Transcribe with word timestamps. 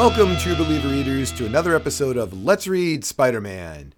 Welcome, 0.00 0.38
true 0.38 0.54
believer 0.54 0.88
readers, 0.88 1.30
to 1.32 1.44
another 1.44 1.76
episode 1.76 2.16
of 2.16 2.42
Let's 2.42 2.66
Read 2.66 3.04
Spider 3.04 3.38
Man. 3.38 3.92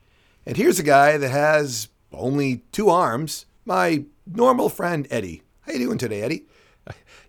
And 0.44 0.56
here's 0.56 0.80
a 0.80 0.82
guy 0.82 1.16
that 1.16 1.28
has 1.28 1.90
only 2.12 2.64
two 2.72 2.88
arms, 2.88 3.46
my 3.64 4.06
normal 4.26 4.68
friend 4.68 5.06
Eddie. 5.10 5.44
How 5.60 5.74
you 5.74 5.78
doing 5.78 5.98
today, 5.98 6.22
Eddie? 6.22 6.46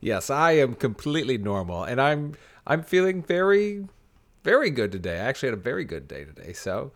Yes, 0.01 0.31
I 0.31 0.53
am 0.53 0.73
completely 0.73 1.37
normal, 1.37 1.83
and 1.83 2.01
I'm 2.01 2.33
I'm 2.65 2.81
feeling 2.81 3.21
very, 3.21 3.87
very 4.43 4.71
good 4.71 4.91
today. 4.91 5.19
I 5.19 5.25
actually 5.25 5.49
had 5.49 5.59
a 5.59 5.61
very 5.61 5.85
good 5.85 6.07
day 6.07 6.25
today. 6.25 6.53
So, 6.53 6.93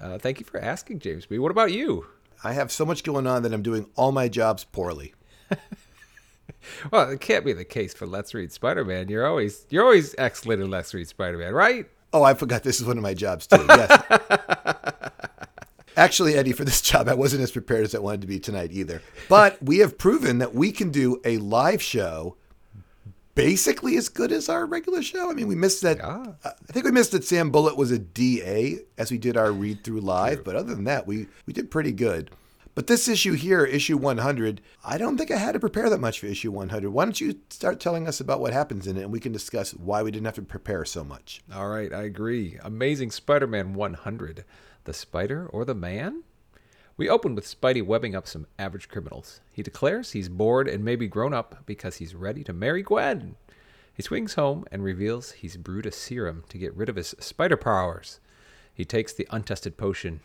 uh, 0.00 0.18
thank 0.18 0.40
you 0.40 0.46
for 0.46 0.58
asking, 0.60 0.98
James 0.98 1.26
B. 1.26 1.38
What 1.38 1.52
about 1.52 1.70
you? 1.70 2.06
I 2.42 2.54
have 2.54 2.72
so 2.72 2.84
much 2.84 3.04
going 3.04 3.28
on 3.28 3.44
that 3.44 3.54
I'm 3.54 3.62
doing 3.62 3.88
all 3.94 4.10
my 4.10 4.26
jobs 4.26 4.64
poorly. 4.64 5.14
Well, 6.90 7.10
it 7.10 7.20
can't 7.20 7.44
be 7.44 7.52
the 7.52 7.64
case 7.64 7.94
for 7.94 8.06
Let's 8.06 8.34
Read 8.34 8.52
Spider-Man. 8.52 9.08
You're 9.08 9.26
always 9.26 9.66
you're 9.70 9.84
always 9.84 10.14
excellent 10.18 10.62
in 10.62 10.70
Let's 10.70 10.92
Read 10.94 11.08
Spider-Man, 11.08 11.52
right? 11.52 11.88
Oh, 12.12 12.22
I 12.22 12.34
forgot 12.34 12.62
this 12.62 12.80
is 12.80 12.86
one 12.86 12.96
of 12.96 13.02
my 13.02 13.14
jobs 13.14 13.46
too. 13.46 13.64
Yes. 13.68 14.02
Actually, 15.96 16.34
Eddie, 16.34 16.52
for 16.52 16.64
this 16.64 16.80
job, 16.80 17.08
I 17.08 17.14
wasn't 17.14 17.42
as 17.42 17.50
prepared 17.50 17.84
as 17.84 17.94
I 17.94 17.98
wanted 17.98 18.22
to 18.22 18.26
be 18.26 18.38
tonight 18.38 18.70
either. 18.72 19.02
But 19.28 19.62
we 19.62 19.78
have 19.78 19.98
proven 19.98 20.38
that 20.38 20.54
we 20.54 20.72
can 20.72 20.90
do 20.90 21.20
a 21.24 21.38
live 21.38 21.82
show 21.82 22.36
basically 23.34 23.96
as 23.96 24.08
good 24.08 24.32
as 24.32 24.48
our 24.48 24.66
regular 24.66 25.02
show. 25.02 25.30
I 25.30 25.34
mean, 25.34 25.46
we 25.48 25.54
missed 25.54 25.82
that. 25.82 25.98
Yeah. 25.98 26.26
Uh, 26.44 26.50
I 26.68 26.72
think 26.72 26.84
we 26.84 26.90
missed 26.90 27.12
that 27.12 27.24
Sam 27.24 27.50
Bullit 27.50 27.76
was 27.76 27.90
a 27.90 27.98
DA 27.98 28.80
as 28.98 29.10
we 29.10 29.18
did 29.18 29.36
our 29.36 29.52
read 29.52 29.84
through 29.84 30.00
live. 30.00 30.44
But 30.44 30.56
other 30.56 30.74
than 30.74 30.84
that, 30.84 31.06
we, 31.06 31.26
we 31.46 31.52
did 31.52 31.70
pretty 31.70 31.92
good. 31.92 32.30
But 32.74 32.86
this 32.86 33.08
issue 33.08 33.32
here, 33.32 33.64
issue 33.64 33.96
100, 33.96 34.60
I 34.84 34.96
don't 34.96 35.18
think 35.18 35.30
I 35.30 35.36
had 35.36 35.52
to 35.52 35.60
prepare 35.60 35.90
that 35.90 36.00
much 36.00 36.20
for 36.20 36.26
issue 36.26 36.52
100. 36.52 36.90
Why 36.90 37.04
don't 37.04 37.20
you 37.20 37.40
start 37.50 37.80
telling 37.80 38.06
us 38.06 38.20
about 38.20 38.40
what 38.40 38.52
happens 38.52 38.86
in 38.86 38.96
it 38.96 39.02
and 39.02 39.12
we 39.12 39.18
can 39.18 39.32
discuss 39.32 39.72
why 39.72 40.02
we 40.02 40.12
didn't 40.12 40.26
have 40.26 40.36
to 40.36 40.42
prepare 40.42 40.84
so 40.84 41.02
much? 41.02 41.42
All 41.52 41.68
right, 41.68 41.92
I 41.92 42.02
agree. 42.02 42.58
Amazing 42.62 43.10
Spider-Man 43.10 43.74
100. 43.74 44.44
The 44.84 44.92
spider 44.92 45.46
or 45.48 45.64
the 45.64 45.74
man? 45.74 46.22
We 46.96 47.08
open 47.08 47.34
with 47.34 47.44
Spidey 47.44 47.84
webbing 47.84 48.14
up 48.14 48.28
some 48.28 48.46
average 48.58 48.88
criminals. 48.88 49.40
He 49.52 49.62
declares 49.62 50.12
he's 50.12 50.28
bored 50.28 50.68
and 50.68 50.84
maybe 50.84 51.08
grown 51.08 51.34
up 51.34 51.64
because 51.66 51.96
he's 51.96 52.14
ready 52.14 52.44
to 52.44 52.52
marry 52.52 52.82
Gwen. 52.82 53.36
He 53.92 54.02
swings 54.02 54.34
home 54.34 54.64
and 54.70 54.84
reveals 54.84 55.32
he's 55.32 55.56
brewed 55.56 55.86
a 55.86 55.92
serum 55.92 56.44
to 56.48 56.58
get 56.58 56.76
rid 56.76 56.88
of 56.88 56.96
his 56.96 57.14
spider 57.18 57.56
powers. 57.56 58.20
He 58.72 58.84
takes 58.84 59.12
the 59.12 59.26
untested 59.30 59.76
potion 59.76 60.20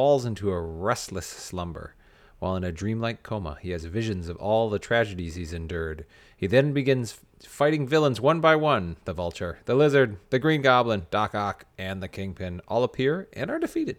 falls 0.00 0.24
into 0.24 0.50
a 0.50 0.58
restless 0.58 1.26
slumber. 1.26 1.94
While 2.38 2.56
in 2.56 2.64
a 2.64 2.72
dreamlike 2.72 3.22
coma, 3.22 3.58
he 3.60 3.68
has 3.72 3.84
visions 3.84 4.30
of 4.30 4.36
all 4.38 4.70
the 4.70 4.78
tragedies 4.78 5.34
he's 5.34 5.52
endured. 5.52 6.06
He 6.34 6.46
then 6.46 6.72
begins 6.72 7.20
fighting 7.42 7.86
villains 7.86 8.18
one 8.18 8.40
by 8.40 8.56
one. 8.56 8.96
The 9.04 9.12
Vulture, 9.12 9.58
the 9.66 9.74
Lizard, 9.74 10.16
the 10.30 10.38
Green 10.38 10.62
Goblin, 10.62 11.06
Doc 11.10 11.34
Ock, 11.34 11.66
and 11.76 12.02
the 12.02 12.08
Kingpin 12.08 12.62
all 12.66 12.82
appear 12.82 13.28
and 13.34 13.50
are 13.50 13.58
defeated. 13.58 13.98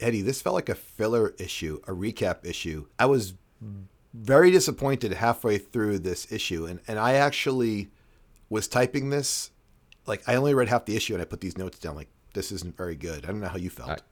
Eddie, 0.00 0.22
this 0.22 0.40
felt 0.40 0.54
like 0.54 0.68
a 0.68 0.76
filler 0.76 1.34
issue, 1.38 1.80
a 1.88 1.90
recap 1.90 2.46
issue. 2.46 2.86
I 2.96 3.06
was 3.06 3.34
very 4.14 4.52
disappointed 4.52 5.12
halfway 5.12 5.58
through 5.58 5.98
this 5.98 6.30
issue, 6.30 6.66
and, 6.66 6.78
and 6.86 7.00
I 7.00 7.14
actually 7.14 7.90
was 8.48 8.68
typing 8.68 9.10
this. 9.10 9.50
Like, 10.06 10.22
I 10.28 10.36
only 10.36 10.54
read 10.54 10.68
half 10.68 10.84
the 10.84 10.94
issue 10.94 11.14
and 11.14 11.20
I 11.20 11.24
put 11.24 11.40
these 11.40 11.58
notes 11.58 11.80
down, 11.80 11.96
like, 11.96 12.10
this 12.32 12.52
isn't 12.52 12.76
very 12.76 12.94
good. 12.94 13.24
I 13.24 13.28
don't 13.32 13.40
know 13.40 13.48
how 13.48 13.58
you 13.58 13.70
felt. 13.70 14.02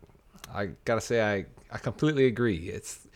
I, 0.53 0.71
gotta 0.85 1.01
say, 1.01 1.23
I, 1.23 1.47
I 1.71 1.79
completely 1.79 2.27
agree. 2.27 2.69
It's 2.69 3.07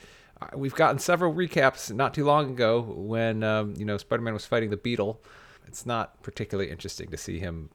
uh, 0.41 0.49
we've 0.56 0.75
gotten 0.75 0.99
several 0.99 1.33
recaps 1.33 1.95
not 1.95 2.15
too 2.15 2.25
long 2.25 2.50
ago 2.50 2.81
when 2.81 3.43
um, 3.43 3.75
you 3.77 3.84
know 3.84 3.97
Spider-Man 3.97 4.34
was 4.34 4.47
fighting 4.47 4.71
the 4.71 4.77
Beetle. 4.77 5.21
It's 5.67 5.87
not 5.87 6.22
particularly 6.22 6.71
interesting 6.71 7.11
to 7.11 7.17
see 7.17 7.39
him 7.39 7.71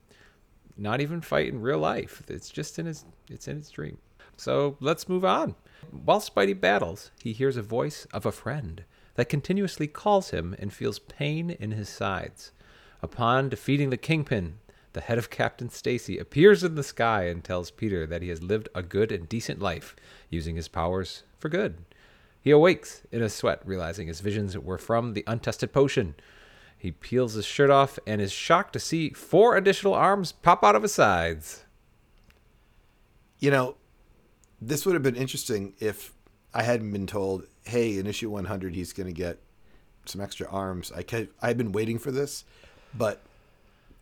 not 0.76 1.00
even 1.00 1.20
fight 1.20 1.48
in 1.48 1.60
real 1.60 1.78
life. 1.78 2.22
It's 2.28 2.50
just 2.50 2.78
in 2.78 2.86
his 2.86 3.04
it's 3.28 3.48
in 3.48 3.58
his 3.58 3.70
dream. 3.70 3.98
So 4.36 4.76
let's 4.80 5.08
move 5.08 5.24
on. 5.24 5.54
While 5.90 6.20
Spidey 6.20 6.58
battles, 6.58 7.10
he 7.22 7.32
hears 7.32 7.56
a 7.56 7.62
voice 7.62 8.06
of 8.06 8.24
a 8.24 8.32
friend 8.32 8.84
that 9.14 9.28
continuously 9.28 9.86
calls 9.86 10.30
him 10.30 10.56
and 10.58 10.72
feels 10.72 10.98
pain 10.98 11.50
in 11.50 11.72
his 11.72 11.88
sides. 11.88 12.52
Upon 13.02 13.48
defeating 13.48 13.90
the 13.90 13.96
Kingpin, 13.96 14.58
the 14.92 15.00
head 15.00 15.18
of 15.18 15.30
Captain 15.30 15.70
Stacy 15.70 16.18
appears 16.18 16.64
in 16.64 16.74
the 16.74 16.82
sky 16.82 17.24
and 17.24 17.44
tells 17.44 17.70
Peter 17.70 18.06
that 18.06 18.22
he 18.22 18.28
has 18.28 18.42
lived 18.42 18.68
a 18.74 18.82
good 18.82 19.12
and 19.12 19.28
decent 19.28 19.60
life, 19.60 19.94
using 20.28 20.56
his 20.56 20.68
powers 20.68 21.22
for 21.38 21.48
good. 21.48 21.84
He 22.40 22.50
awakes 22.50 23.02
in 23.12 23.22
a 23.22 23.28
sweat, 23.28 23.60
realizing 23.64 24.08
his 24.08 24.20
visions 24.20 24.56
were 24.58 24.78
from 24.78 25.12
the 25.12 25.24
untested 25.26 25.72
potion. 25.72 26.14
He 26.76 26.90
peels 26.90 27.34
his 27.34 27.44
shirt 27.44 27.70
off 27.70 27.98
and 28.06 28.20
is 28.20 28.32
shocked 28.32 28.72
to 28.72 28.80
see 28.80 29.10
four 29.10 29.56
additional 29.56 29.94
arms 29.94 30.32
pop 30.32 30.64
out 30.64 30.74
of 30.74 30.82
his 30.82 30.94
sides. 30.94 31.64
You 33.38 33.50
know, 33.50 33.76
this 34.60 34.86
would 34.86 34.94
have 34.94 35.02
been 35.02 35.16
interesting 35.16 35.74
if 35.78 36.14
I 36.54 36.62
hadn't 36.62 36.90
been 36.90 37.06
told, 37.06 37.46
hey, 37.64 37.98
in 37.98 38.06
issue 38.06 38.30
100, 38.30 38.74
he's 38.74 38.92
going 38.92 39.06
to 39.06 39.12
get 39.12 39.38
some 40.06 40.20
extra 40.20 40.48
arms. 40.48 40.90
I 40.90 41.02
could, 41.02 41.28
I 41.42 41.48
had 41.48 41.58
been 41.58 41.72
waiting 41.72 41.98
for 41.98 42.10
this, 42.10 42.44
but 42.94 43.20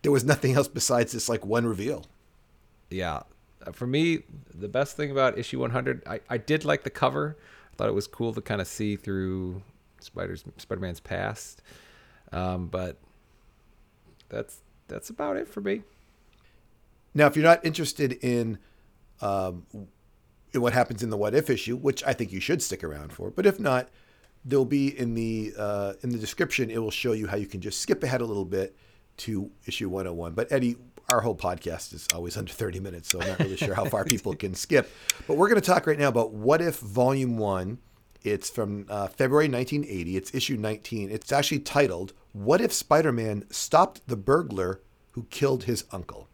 there 0.01 0.11
was 0.11 0.23
nothing 0.23 0.53
else 0.55 0.67
besides 0.67 1.11
this 1.11 1.29
like 1.29 1.45
one 1.45 1.65
reveal. 1.65 2.05
Yeah. 2.89 3.23
Uh, 3.65 3.71
For 3.71 3.87
me, 3.87 4.23
the 4.53 4.67
best 4.67 4.95
thing 4.95 5.11
about 5.11 5.37
issue 5.37 5.59
100, 5.59 6.03
I, 6.07 6.21
I 6.29 6.37
did 6.37 6.65
like 6.65 6.83
the 6.83 6.89
cover. 6.89 7.37
I 7.73 7.75
thought 7.75 7.89
it 7.89 7.93
was 7.93 8.07
cool 8.07 8.33
to 8.33 8.41
kind 8.41 8.61
of 8.61 8.67
see 8.67 8.95
through 8.95 9.61
Spider's 9.99 10.43
Spider-Man's 10.57 10.99
past. 10.99 11.61
Um, 12.31 12.67
but 12.67 12.97
that's 14.29 14.59
that's 14.87 15.09
about 15.09 15.37
it 15.37 15.47
for 15.47 15.61
me. 15.61 15.83
Now, 17.13 17.27
if 17.27 17.35
you're 17.35 17.45
not 17.45 17.65
interested 17.65 18.13
in, 18.23 18.59
um, 19.21 19.65
in 20.53 20.61
what 20.61 20.73
happens 20.73 21.03
in 21.03 21.09
the 21.09 21.17
what 21.17 21.33
if 21.33 21.49
issue, 21.49 21.75
which 21.75 22.03
I 22.03 22.13
think 22.13 22.31
you 22.31 22.39
should 22.39 22.61
stick 22.61 22.83
around 22.83 23.13
for, 23.13 23.31
but 23.31 23.45
if 23.45 23.59
not, 23.59 23.89
there'll 24.45 24.65
be 24.65 24.97
in 24.97 25.15
the 25.15 25.53
uh, 25.57 25.93
in 26.01 26.11
the 26.11 26.17
description. 26.17 26.69
It 26.69 26.79
will 26.79 26.91
show 26.91 27.13
you 27.13 27.27
how 27.27 27.37
you 27.37 27.47
can 27.47 27.61
just 27.61 27.81
skip 27.81 28.03
ahead 28.03 28.21
a 28.21 28.25
little 28.25 28.45
bit 28.45 28.75
to 29.19 29.51
issue 29.65 29.89
101. 29.89 30.33
But 30.33 30.51
Eddie, 30.51 30.77
our 31.11 31.21
whole 31.21 31.35
podcast 31.35 31.93
is 31.93 32.07
always 32.13 32.37
under 32.37 32.51
30 32.51 32.79
minutes, 32.79 33.09
so 33.09 33.21
I'm 33.21 33.27
not 33.27 33.39
really 33.39 33.57
sure 33.57 33.73
how 33.73 33.85
far 33.85 34.05
people 34.05 34.35
can 34.35 34.53
skip. 34.53 34.91
But 35.27 35.37
we're 35.37 35.49
going 35.49 35.61
to 35.61 35.67
talk 35.67 35.87
right 35.87 35.99
now 35.99 36.09
about 36.09 36.31
What 36.31 36.61
If 36.61 36.79
Volume 36.79 37.37
One. 37.37 37.79
It's 38.23 38.49
from 38.49 38.85
uh, 38.89 39.07
February 39.07 39.47
1980. 39.47 40.17
It's 40.17 40.35
issue 40.35 40.57
19. 40.57 41.09
It's 41.09 41.31
actually 41.31 41.59
titled 41.59 42.13
"What 42.33 42.61
If 42.61 42.73
Spider-Man 42.73 43.45
Stopped 43.49 44.07
the 44.07 44.17
Burglar 44.17 44.81
Who 45.11 45.23
Killed 45.29 45.63
His 45.63 45.85
Uncle." 45.91 46.27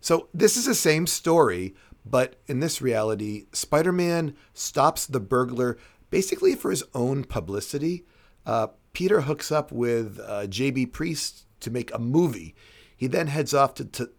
So 0.00 0.28
this 0.34 0.56
is 0.56 0.66
the 0.66 0.74
same 0.74 1.06
story, 1.06 1.74
but 2.04 2.36
in 2.46 2.60
this 2.60 2.82
reality, 2.82 3.46
Spider 3.52 3.92
Man 3.92 4.34
stops 4.52 5.06
the 5.06 5.20
burglar 5.20 5.78
basically 6.10 6.54
for 6.54 6.70
his 6.70 6.84
own 6.94 7.24
publicity. 7.24 8.04
Uh, 8.46 8.68
Peter 8.92 9.22
hooks 9.22 9.52
up 9.52 9.70
with 9.70 10.18
uh, 10.20 10.46
JB 10.46 10.92
Priest 10.92 11.44
to 11.60 11.70
make 11.70 11.92
a 11.92 11.98
movie. 11.98 12.54
He 12.96 13.06
then 13.06 13.28
heads 13.28 13.54
off 13.54 13.74
to, 13.74 13.84
to 13.84 14.10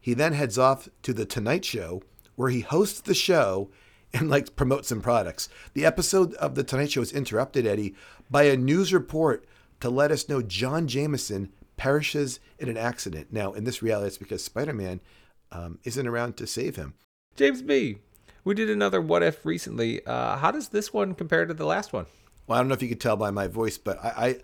he 0.00 0.14
then 0.14 0.32
heads 0.32 0.58
off 0.58 0.88
to 1.02 1.12
the 1.12 1.26
Tonight 1.26 1.64
Show, 1.64 2.02
where 2.36 2.50
he 2.50 2.60
hosts 2.60 3.00
the 3.00 3.14
show 3.14 3.70
and 4.12 4.28
like 4.28 4.56
promotes 4.56 4.88
some 4.88 5.00
products. 5.00 5.48
The 5.74 5.84
episode 5.84 6.34
of 6.34 6.54
the 6.54 6.64
Tonight 6.64 6.92
Show 6.92 7.02
is 7.02 7.12
interrupted, 7.12 7.66
Eddie, 7.66 7.94
by 8.30 8.44
a 8.44 8.56
news 8.56 8.92
report 8.92 9.46
to 9.80 9.90
let 9.90 10.10
us 10.10 10.28
know 10.28 10.42
John 10.42 10.86
Jameson 10.86 11.52
perishes 11.76 12.40
in 12.58 12.68
an 12.68 12.76
accident. 12.76 13.32
Now, 13.32 13.52
in 13.52 13.64
this 13.64 13.82
reality, 13.82 14.08
it's 14.08 14.18
because 14.18 14.44
Spider 14.44 14.72
Man 14.72 15.00
um, 15.52 15.78
isn't 15.84 16.06
around 16.06 16.36
to 16.36 16.46
save 16.46 16.76
him. 16.76 16.94
James 17.36 17.62
B. 17.62 17.98
We 18.44 18.54
did 18.54 18.70
another 18.70 19.00
what 19.00 19.22
if 19.22 19.44
recently. 19.44 20.04
Uh, 20.04 20.36
how 20.36 20.50
does 20.50 20.68
this 20.68 20.92
one 20.92 21.14
compare 21.14 21.44
to 21.44 21.54
the 21.54 21.66
last 21.66 21.92
one? 21.92 22.06
Well, 22.46 22.58
I 22.58 22.62
don't 22.62 22.68
know 22.68 22.74
if 22.74 22.82
you 22.82 22.88
could 22.88 23.00
tell 23.00 23.16
by 23.16 23.30
my 23.30 23.46
voice, 23.46 23.78
but 23.78 24.02
I 24.02 24.08
I, 24.08 24.36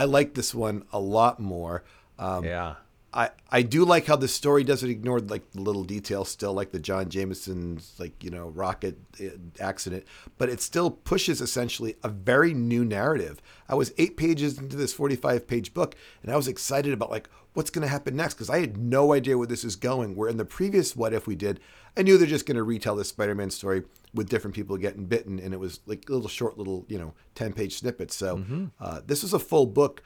I 0.00 0.04
like 0.04 0.32
this 0.32 0.54
one 0.54 0.84
a 0.94 0.98
lot 0.98 1.40
more. 1.40 1.84
Um, 2.18 2.44
Yeah. 2.44 2.76
I, 3.12 3.30
I 3.50 3.62
do 3.62 3.84
like 3.84 4.06
how 4.06 4.14
the 4.14 4.28
story 4.28 4.62
doesn't 4.62 4.88
ignore 4.88 5.18
like 5.18 5.50
the 5.50 5.60
little 5.60 5.82
details 5.82 6.28
still 6.28 6.52
like 6.54 6.70
the 6.70 6.78
John 6.78 7.10
Jameson's 7.10 7.92
like 7.98 8.22
you 8.22 8.30
know 8.30 8.50
rocket 8.50 8.98
uh, 9.20 9.30
accident 9.58 10.04
but 10.38 10.48
it 10.48 10.60
still 10.60 10.92
pushes 10.92 11.40
essentially 11.40 11.96
a 12.04 12.08
very 12.08 12.54
new 12.54 12.84
narrative. 12.84 13.42
I 13.68 13.74
was 13.74 13.92
8 13.98 14.16
pages 14.16 14.58
into 14.58 14.76
this 14.76 14.92
45 14.92 15.48
page 15.48 15.74
book 15.74 15.96
and 16.22 16.32
I 16.32 16.36
was 16.36 16.46
excited 16.46 16.92
about 16.92 17.10
like 17.10 17.28
what's 17.54 17.70
going 17.70 17.82
to 17.82 17.88
happen 17.88 18.14
next 18.14 18.34
because 18.34 18.48
I 18.48 18.60
had 18.60 18.76
no 18.76 19.12
idea 19.12 19.36
where 19.36 19.48
this 19.48 19.64
is 19.64 19.74
going 19.74 20.14
where 20.14 20.28
in 20.28 20.36
the 20.36 20.44
previous 20.44 20.94
what 20.94 21.12
if 21.12 21.26
we 21.26 21.34
did 21.34 21.58
I 21.96 22.02
knew 22.02 22.18
they're 22.18 22.26
just 22.26 22.46
going 22.46 22.56
to 22.56 22.62
retell 22.62 22.96
this 22.96 23.08
Spider-Man 23.08 23.50
story 23.50 23.82
with 24.14 24.28
different 24.28 24.54
people 24.54 24.76
getting 24.76 25.06
bitten 25.06 25.38
and 25.38 25.54
it 25.54 25.60
was 25.60 25.80
like 25.86 26.08
little 26.08 26.28
short 26.28 26.58
little 26.58 26.84
you 26.88 26.98
know 26.98 27.14
10 27.36 27.52
page 27.52 27.78
snippets 27.78 28.16
so 28.16 28.44
uh, 28.80 29.00
this 29.06 29.22
was 29.22 29.32
a 29.32 29.38
full 29.38 29.66
book 29.66 30.02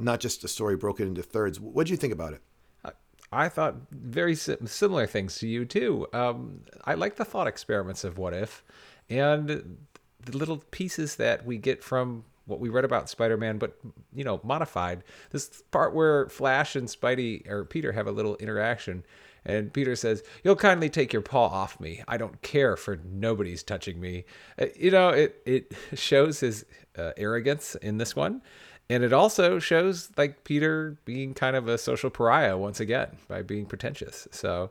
not 0.00 0.18
just 0.18 0.42
a 0.44 0.48
story 0.48 0.76
broken 0.76 1.06
into 1.06 1.22
thirds. 1.22 1.60
What 1.60 1.86
do 1.86 1.92
you 1.92 1.96
think 1.96 2.12
about 2.12 2.32
it? 2.32 2.40
I 3.32 3.48
thought 3.48 3.76
very 3.92 4.34
si- 4.34 4.56
similar 4.64 5.06
things 5.06 5.38
to 5.38 5.46
you 5.46 5.64
too. 5.64 6.08
Um, 6.12 6.62
I 6.84 6.94
like 6.94 7.14
the 7.14 7.24
thought 7.24 7.46
experiments 7.46 8.02
of 8.02 8.18
what 8.18 8.34
if, 8.34 8.64
and 9.08 9.78
the 10.24 10.36
little 10.36 10.58
pieces 10.72 11.14
that 11.16 11.46
we 11.46 11.56
get 11.56 11.84
from 11.84 12.24
what 12.46 12.58
we 12.58 12.68
read 12.68 12.84
about 12.84 13.08
Spider-Man, 13.08 13.58
but 13.58 13.78
you 14.12 14.24
know, 14.24 14.40
modified. 14.42 15.04
This 15.30 15.62
part 15.70 15.94
where 15.94 16.28
Flash 16.28 16.74
and 16.74 16.88
Spidey 16.88 17.48
or 17.48 17.64
Peter 17.64 17.92
have 17.92 18.08
a 18.08 18.12
little 18.12 18.34
interaction, 18.36 19.04
and 19.44 19.72
Peter 19.72 19.96
says, 19.96 20.22
"You'll 20.44 20.56
kindly 20.56 20.88
take 20.90 21.12
your 21.12 21.22
paw 21.22 21.46
off 21.46 21.80
me. 21.80 22.02
I 22.06 22.16
don't 22.16 22.40
care 22.42 22.76
for 22.76 22.98
nobody's 23.04 23.62
touching 23.62 24.00
me." 24.00 24.24
Uh, 24.58 24.66
you 24.76 24.90
know, 24.90 25.10
it 25.10 25.40
it 25.46 25.72
shows 25.94 26.40
his 26.40 26.64
uh, 26.96 27.12
arrogance 27.16 27.74
in 27.76 27.98
this 27.98 28.14
one, 28.14 28.42
and 28.88 29.02
it 29.04 29.12
also 29.12 29.58
shows 29.58 30.10
like 30.16 30.44
Peter 30.44 30.98
being 31.04 31.34
kind 31.34 31.56
of 31.56 31.68
a 31.68 31.78
social 31.78 32.10
pariah 32.10 32.56
once 32.58 32.80
again 32.80 33.16
by 33.28 33.42
being 33.42 33.66
pretentious. 33.66 34.28
So 34.30 34.70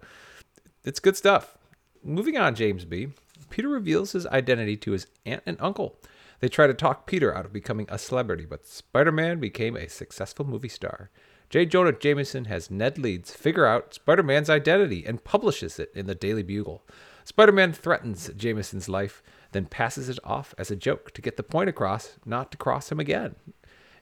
it's 0.83 1.00
good 1.00 1.18
stuff. 1.18 1.57
Moving 2.04 2.38
on, 2.38 2.56
James 2.56 2.86
B. 2.86 3.10
Peter 3.50 3.68
reveals 3.68 4.12
his 4.12 4.27
identity 4.27 4.77
to 4.77 4.92
his 4.92 5.07
aunt 5.25 5.44
and 5.45 5.57
uncle. 5.60 5.98
They 6.39 6.48
try 6.48 6.68
to 6.68 6.74
talk 6.74 7.06
Peter 7.06 7.36
out 7.36 7.45
of 7.45 7.54
becoming 7.54 7.88
a 7.89 7.98
celebrity, 7.98 8.45
but 8.45 8.65
Spider 8.65 9.12
Man 9.12 9.39
became 9.39 9.75
a 9.75 9.89
successful 9.89 10.45
movie 10.45 10.69
star. 10.69 11.10
J. 11.50 11.66
Jonah 11.66 11.94
Jameson 11.94 12.46
has 12.46 12.69
Ned 12.69 13.00
Leeds 13.00 13.34
figure 13.34 13.66
out 13.66 13.96
Spider 13.96 14.22
Man's 14.22 14.51
identity 14.51 15.04
and 15.04 15.24
publishes 15.24 15.80
it 15.80 15.92
in 15.96 16.06
the 16.06 16.13
Daily 16.13 16.44
Bugle. 16.44 16.84
Spider 17.25 17.51
Man 17.51 17.74
threatens 17.74 18.30
Jameson's 18.38 18.88
life, 18.88 19.24
then 19.51 19.66
passes 19.66 20.10
it 20.10 20.19
off 20.24 20.54
as 20.60 20.69
a 20.69 20.75
joke 20.75 21.12
to 21.16 21.24
get 21.24 21.38
the 21.38 21.44
point 21.44 21.68
across 21.68 22.18
not 22.24 22.51
to 22.51 22.57
cross 22.57 22.92
him 22.92 23.00
again. 23.00 23.36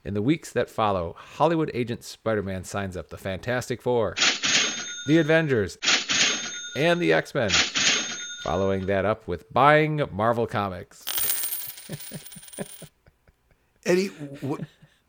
In 0.03 0.13
the 0.13 0.21
weeks 0.21 0.51
that 0.51 0.69
follow, 0.69 1.15
Hollywood 1.17 1.71
agent 1.73 2.03
Spider 2.03 2.43
Man 2.43 2.65
signs 2.65 2.97
up 2.97 3.09
the 3.09 3.17
Fantastic 3.17 3.81
Four, 3.81 4.15
the 5.07 5.17
Avengers, 5.17 5.77
and 6.75 6.99
the 6.99 7.13
X 7.13 7.33
Men, 7.33 7.49
following 8.43 8.87
that 8.87 9.05
up 9.05 9.25
with 9.25 9.51
buying 9.53 10.01
Marvel 10.11 10.47
Comics. 10.47 11.05
Eddie, 13.85 14.07
what, 14.07 14.59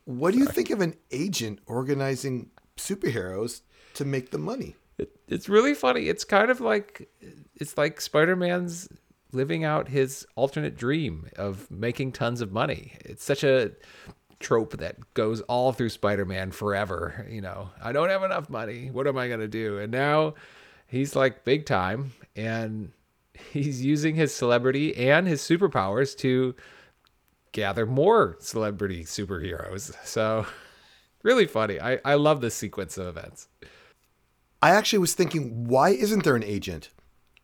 what 0.09 0.33
do 0.33 0.39
you 0.39 0.47
think 0.47 0.71
of 0.71 0.81
an 0.81 0.95
agent 1.11 1.59
organizing 1.67 2.49
superheroes 2.77 3.61
to 3.93 4.03
make 4.03 4.31
the 4.31 4.39
money? 4.39 4.75
It, 4.97 5.11
it's 5.27 5.47
really 5.47 5.75
funny. 5.75 6.09
It's 6.09 6.23
kind 6.23 6.49
of 6.49 6.59
like 6.59 7.07
it's 7.55 7.77
like 7.77 8.01
Spider-Man's 8.01 8.89
living 9.33 9.63
out 9.63 9.87
his 9.87 10.25
alternate 10.35 10.75
dream 10.75 11.29
of 11.37 11.69
making 11.69 12.13
tons 12.13 12.41
of 12.41 12.51
money. 12.51 12.93
It's 13.05 13.23
such 13.23 13.43
a 13.43 13.73
trope 14.39 14.77
that 14.77 15.13
goes 15.13 15.41
all 15.41 15.73
through 15.73 15.89
Spider-Man 15.89 16.49
forever, 16.51 17.27
you 17.29 17.41
know. 17.41 17.69
I 17.79 17.91
don't 17.91 18.09
have 18.09 18.23
enough 18.23 18.49
money. 18.49 18.89
What 18.89 19.05
am 19.05 19.15
I 19.15 19.27
going 19.27 19.41
to 19.41 19.47
do? 19.47 19.77
And 19.77 19.91
now 19.91 20.33
he's 20.87 21.15
like 21.15 21.45
big 21.45 21.67
time 21.67 22.13
and 22.35 22.93
he's 23.51 23.85
using 23.85 24.15
his 24.15 24.33
celebrity 24.33 24.95
and 24.95 25.27
his 25.27 25.43
superpowers 25.43 26.17
to 26.17 26.55
gather 27.51 27.85
more 27.85 28.37
celebrity 28.39 29.03
superheroes. 29.03 29.93
So, 30.05 30.45
really 31.23 31.47
funny. 31.47 31.79
I, 31.79 31.99
I 32.05 32.15
love 32.15 32.41
this 32.41 32.55
sequence 32.55 32.97
of 32.97 33.07
events. 33.07 33.47
I 34.61 34.71
actually 34.71 34.99
was 34.99 35.13
thinking, 35.13 35.67
why 35.67 35.89
isn't 35.89 36.23
there 36.23 36.35
an 36.35 36.43
agent 36.43 36.89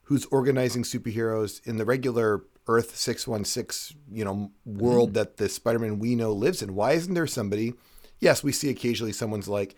who's 0.03 0.25
organizing 0.25 0.83
superheroes 0.83 1.65
in 1.65 1.77
the 1.77 1.85
regular 1.85 2.43
Earth 2.67 2.95
616, 2.95 3.97
you 4.11 4.25
know, 4.25 4.51
world 4.65 5.11
mm. 5.11 5.13
that 5.15 5.37
the 5.37 5.47
Spider-Man 5.47 5.99
we 5.99 6.15
know 6.15 6.33
lives 6.33 6.61
in? 6.61 6.75
Why 6.75 6.93
isn't 6.93 7.13
there 7.13 7.27
somebody? 7.27 7.73
Yes, 8.19 8.43
we 8.43 8.51
see 8.51 8.69
occasionally 8.69 9.13
someone's 9.13 9.47
like, 9.47 9.75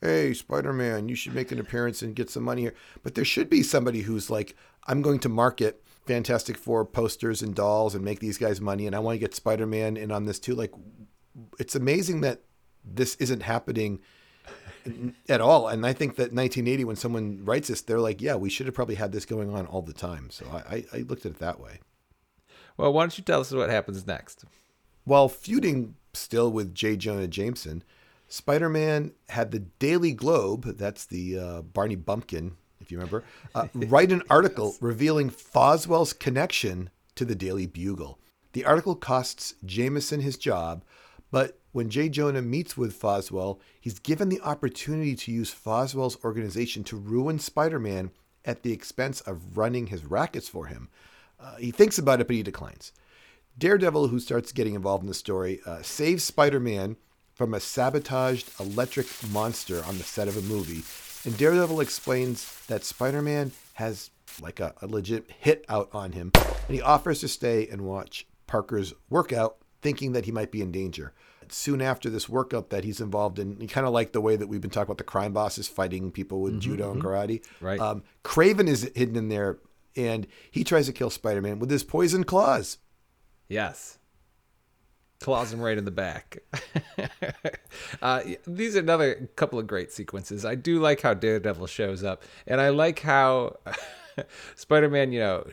"Hey, 0.00 0.34
Spider-Man, 0.34 1.08
you 1.08 1.14
should 1.14 1.34
make 1.34 1.52
an 1.52 1.60
appearance 1.60 2.02
and 2.02 2.16
get 2.16 2.30
some 2.30 2.42
money 2.42 2.62
here." 2.62 2.74
But 3.02 3.14
there 3.14 3.24
should 3.24 3.48
be 3.48 3.62
somebody 3.62 4.02
who's 4.02 4.30
like, 4.30 4.56
"I'm 4.86 5.00
going 5.00 5.20
to 5.20 5.28
market 5.28 5.82
Fantastic 6.06 6.56
Four 6.56 6.84
posters 6.84 7.42
and 7.42 7.54
dolls 7.54 7.94
and 7.94 8.04
make 8.04 8.20
these 8.20 8.38
guys 8.38 8.60
money, 8.60 8.86
and 8.86 8.94
I 8.94 8.98
want 8.98 9.16
to 9.16 9.20
get 9.20 9.34
Spider 9.34 9.66
Man 9.66 9.96
in 9.96 10.10
on 10.10 10.26
this 10.26 10.38
too. 10.38 10.54
Like, 10.54 10.72
it's 11.58 11.74
amazing 11.74 12.20
that 12.20 12.42
this 12.84 13.14
isn't 13.16 13.42
happening 13.42 14.00
at 15.28 15.40
all. 15.40 15.68
And 15.68 15.86
I 15.86 15.92
think 15.92 16.16
that 16.16 16.32
1980, 16.32 16.84
when 16.84 16.96
someone 16.96 17.44
writes 17.44 17.68
this, 17.68 17.80
they're 17.80 18.00
like, 18.00 18.20
yeah, 18.20 18.34
we 18.34 18.50
should 18.50 18.66
have 18.66 18.74
probably 18.74 18.96
had 18.96 19.12
this 19.12 19.24
going 19.24 19.54
on 19.54 19.66
all 19.66 19.82
the 19.82 19.92
time. 19.92 20.30
So 20.30 20.46
I, 20.52 20.84
I 20.92 20.98
looked 20.98 21.26
at 21.26 21.32
it 21.32 21.38
that 21.38 21.60
way. 21.60 21.80
Well, 22.76 22.92
why 22.92 23.02
don't 23.02 23.16
you 23.16 23.24
tell 23.24 23.40
us 23.40 23.52
what 23.52 23.70
happens 23.70 24.06
next? 24.06 24.44
While 25.04 25.28
feuding 25.28 25.94
still 26.12 26.50
with 26.50 26.74
J. 26.74 26.96
Jonah 26.96 27.28
Jameson, 27.28 27.84
Spider 28.28 28.68
Man 28.68 29.12
had 29.28 29.50
the 29.50 29.60
Daily 29.60 30.12
Globe, 30.12 30.76
that's 30.76 31.06
the 31.06 31.38
uh, 31.38 31.62
Barney 31.62 31.96
Bushkin 31.96 32.56
if 32.84 32.92
you 32.92 32.98
remember, 32.98 33.24
uh, 33.54 33.68
write 33.74 34.12
an 34.12 34.22
article 34.28 34.72
yes. 34.72 34.82
revealing 34.82 35.30
Foswell's 35.30 36.12
connection 36.12 36.90
to 37.14 37.24
the 37.24 37.34
Daily 37.34 37.66
Bugle. 37.66 38.18
The 38.52 38.64
article 38.64 38.94
costs 38.94 39.54
Jameson 39.64 40.20
his 40.20 40.36
job, 40.36 40.84
but 41.30 41.58
when 41.72 41.90
Jay 41.90 42.08
Jonah 42.08 42.42
meets 42.42 42.76
with 42.76 42.98
Foswell, 42.98 43.58
he's 43.80 43.98
given 43.98 44.28
the 44.28 44.40
opportunity 44.42 45.16
to 45.16 45.32
use 45.32 45.52
Foswell's 45.52 46.22
organization 46.22 46.84
to 46.84 46.96
ruin 46.96 47.38
Spider 47.38 47.80
Man 47.80 48.12
at 48.44 48.62
the 48.62 48.72
expense 48.72 49.20
of 49.22 49.56
running 49.56 49.88
his 49.88 50.04
rackets 50.04 50.48
for 50.48 50.66
him. 50.66 50.88
Uh, 51.40 51.56
he 51.56 51.70
thinks 51.70 51.98
about 51.98 52.20
it, 52.20 52.28
but 52.28 52.36
he 52.36 52.42
declines. 52.42 52.92
Daredevil, 53.58 54.08
who 54.08 54.20
starts 54.20 54.52
getting 54.52 54.74
involved 54.74 55.02
in 55.02 55.08
the 55.08 55.14
story, 55.14 55.60
uh, 55.66 55.82
saves 55.82 56.22
Spider 56.22 56.60
Man 56.60 56.96
from 57.34 57.54
a 57.54 57.60
sabotaged 57.60 58.48
electric 58.60 59.06
monster 59.32 59.82
on 59.84 59.98
the 59.98 60.04
set 60.04 60.28
of 60.28 60.36
a 60.36 60.42
movie 60.42 60.82
and 61.24 61.36
Daredevil 61.36 61.80
explains 61.80 62.64
that 62.66 62.84
Spider 62.84 63.22
Man 63.22 63.52
has 63.74 64.10
like 64.42 64.60
a, 64.60 64.74
a, 64.82 64.86
legit 64.86 65.30
hit 65.30 65.64
out 65.68 65.88
on 65.92 66.12
him, 66.12 66.32
and 66.34 66.74
he 66.74 66.82
offers 66.82 67.20
to 67.20 67.28
stay 67.28 67.68
and 67.68 67.82
watch 67.82 68.26
Parker's 68.46 68.92
workout, 69.08 69.56
thinking 69.80 70.12
that 70.12 70.24
he 70.24 70.32
might 70.32 70.50
be 70.50 70.60
in 70.60 70.72
danger. 70.72 71.12
Soon 71.48 71.80
after 71.80 72.08
this 72.08 72.28
workout 72.28 72.70
that 72.70 72.84
he's 72.84 73.00
involved 73.00 73.38
in, 73.38 73.60
he 73.60 73.66
kind 73.66 73.86
of 73.86 73.92
like 73.92 74.12
the 74.12 74.20
way 74.20 74.34
that 74.34 74.48
we've 74.48 74.60
been 74.60 74.70
talking 74.70 74.90
about 74.90 74.98
the 74.98 75.04
crime 75.04 75.32
bosses 75.32 75.68
fighting 75.68 76.10
people 76.10 76.40
with 76.40 76.54
mm-hmm, 76.54 76.60
judo 76.60 76.92
and 76.92 77.02
mm-hmm. 77.02 77.08
karate. 77.08 77.44
Right. 77.60 77.78
Um, 77.78 78.02
Kraven 78.24 78.68
is 78.68 78.90
hidden 78.94 79.16
in 79.16 79.28
there, 79.28 79.58
and 79.94 80.26
he 80.50 80.64
tries 80.64 80.86
to 80.86 80.92
kill 80.92 81.10
Spider 81.10 81.42
Man 81.42 81.58
with 81.58 81.70
his 81.70 81.84
poison 81.84 82.24
claws. 82.24 82.78
Yes 83.48 83.98
claws 85.24 85.54
him 85.54 85.60
right 85.62 85.78
in 85.78 85.86
the 85.86 85.90
back. 85.90 86.36
uh, 88.02 88.20
these 88.46 88.76
are 88.76 88.80
another 88.80 89.30
couple 89.36 89.58
of 89.58 89.66
great 89.66 89.90
sequences. 89.90 90.44
I 90.44 90.54
do 90.54 90.78
like 90.80 91.00
how 91.00 91.14
Daredevil 91.14 91.66
shows 91.66 92.04
up, 92.04 92.24
and 92.46 92.60
I 92.60 92.68
like 92.68 92.98
how 92.98 93.56
Spider-Man, 94.54 95.12
you 95.12 95.20
know, 95.20 95.46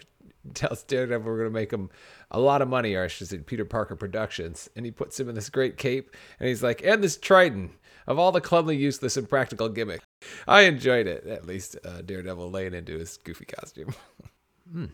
tells 0.53 0.83
Daredevil 0.83 1.25
we're 1.25 1.37
going 1.37 1.49
to 1.49 1.53
make 1.53 1.71
him 1.71 1.89
a 2.31 2.39
lot 2.41 2.61
of 2.61 2.67
money, 2.67 2.95
or 2.95 3.05
I 3.05 3.07
should 3.07 3.29
say, 3.29 3.37
Peter 3.37 3.63
Parker 3.63 3.95
Productions, 3.95 4.69
and 4.75 4.85
he 4.85 4.91
puts 4.91 5.17
him 5.17 5.29
in 5.29 5.35
this 5.35 5.49
great 5.49 5.77
cape, 5.77 6.13
and 6.37 6.49
he's 6.49 6.61
like, 6.61 6.83
and 6.83 7.01
this 7.01 7.15
trident 7.15 7.71
of 8.07 8.19
all 8.19 8.33
the 8.33 8.41
clumsy, 8.41 8.75
useless, 8.75 9.15
and 9.15 9.29
practical 9.29 9.69
gimmick. 9.69 10.01
I 10.49 10.63
enjoyed 10.63 11.07
it, 11.07 11.25
at 11.27 11.47
least 11.47 11.77
uh, 11.85 12.01
Daredevil 12.01 12.51
laying 12.51 12.73
into 12.73 12.97
his 12.97 13.15
goofy 13.15 13.45
costume. 13.45 13.95
hmm. 14.69 14.85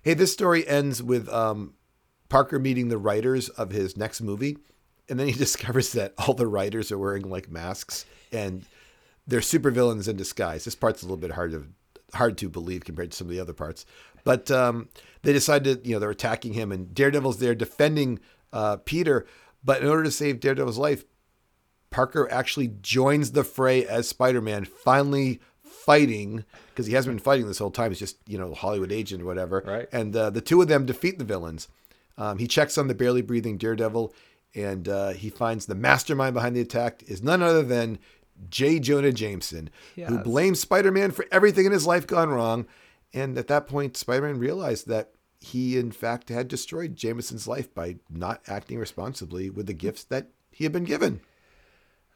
Hey, 0.00 0.14
this 0.14 0.32
story 0.32 0.66
ends 0.66 1.02
with 1.02 1.28
um, 1.28 1.74
Parker 2.34 2.58
meeting 2.58 2.88
the 2.88 2.98
writers 2.98 3.48
of 3.50 3.70
his 3.70 3.96
next 3.96 4.20
movie, 4.20 4.58
and 5.08 5.20
then 5.20 5.28
he 5.28 5.32
discovers 5.38 5.92
that 5.92 6.14
all 6.18 6.34
the 6.34 6.48
writers 6.48 6.90
are 6.90 6.98
wearing 6.98 7.30
like 7.30 7.48
masks 7.48 8.06
and 8.32 8.64
they're 9.24 9.38
supervillains 9.38 10.08
in 10.08 10.16
disguise. 10.16 10.64
This 10.64 10.74
part's 10.74 11.02
a 11.02 11.04
little 11.04 11.16
bit 11.16 11.30
hard 11.30 11.52
to 11.52 11.68
hard 12.12 12.36
to 12.38 12.48
believe 12.48 12.84
compared 12.84 13.12
to 13.12 13.16
some 13.16 13.28
of 13.28 13.30
the 13.30 13.38
other 13.38 13.52
parts, 13.52 13.86
but 14.24 14.50
um, 14.50 14.88
they 15.22 15.32
decided 15.32 15.86
you 15.86 15.92
know 15.92 16.00
they're 16.00 16.10
attacking 16.10 16.54
him, 16.54 16.72
and 16.72 16.92
Daredevil's 16.92 17.38
there 17.38 17.54
defending 17.54 18.18
uh, 18.52 18.78
Peter. 18.78 19.26
But 19.62 19.82
in 19.82 19.88
order 19.88 20.02
to 20.02 20.10
save 20.10 20.40
Daredevil's 20.40 20.76
life, 20.76 21.04
Parker 21.90 22.28
actually 22.32 22.66
joins 22.82 23.30
the 23.30 23.44
fray 23.44 23.86
as 23.86 24.08
Spider-Man, 24.08 24.64
finally 24.64 25.40
fighting 25.62 26.44
because 26.70 26.86
he 26.86 26.94
hasn't 26.94 27.14
been 27.14 27.22
fighting 27.22 27.46
this 27.46 27.58
whole 27.58 27.70
time. 27.70 27.92
He's 27.92 28.00
just 28.00 28.16
you 28.26 28.38
know 28.38 28.54
Hollywood 28.54 28.90
agent 28.90 29.22
or 29.22 29.26
whatever. 29.26 29.62
Right. 29.64 29.88
And 29.92 30.16
uh, 30.16 30.30
the 30.30 30.40
two 30.40 30.60
of 30.60 30.66
them 30.66 30.84
defeat 30.84 31.20
the 31.20 31.24
villains. 31.24 31.68
Um, 32.16 32.38
he 32.38 32.46
checks 32.46 32.78
on 32.78 32.88
the 32.88 32.94
barely 32.94 33.22
breathing 33.22 33.58
Daredevil, 33.58 34.14
and 34.54 34.88
uh, 34.88 35.10
he 35.10 35.30
finds 35.30 35.66
the 35.66 35.74
mastermind 35.74 36.34
behind 36.34 36.54
the 36.54 36.60
attack 36.60 37.02
is 37.06 37.22
none 37.22 37.42
other 37.42 37.62
than 37.62 37.98
J. 38.48 38.78
Jonah 38.78 39.12
Jameson, 39.12 39.70
yes. 39.96 40.08
who 40.08 40.18
blames 40.18 40.60
Spider 40.60 40.92
Man 40.92 41.10
for 41.10 41.26
everything 41.30 41.66
in 41.66 41.72
his 41.72 41.86
life 41.86 42.06
gone 42.06 42.30
wrong. 42.30 42.66
And 43.12 43.38
at 43.38 43.48
that 43.48 43.66
point, 43.66 43.96
Spider 43.96 44.26
Man 44.26 44.38
realized 44.38 44.88
that 44.88 45.12
he, 45.40 45.78
in 45.78 45.92
fact, 45.92 46.28
had 46.30 46.48
destroyed 46.48 46.96
Jameson's 46.96 47.46
life 47.46 47.72
by 47.74 47.96
not 48.10 48.42
acting 48.46 48.78
responsibly 48.78 49.50
with 49.50 49.66
the 49.66 49.74
gifts 49.74 50.04
that 50.04 50.28
he 50.50 50.64
had 50.64 50.72
been 50.72 50.84
given. 50.84 51.20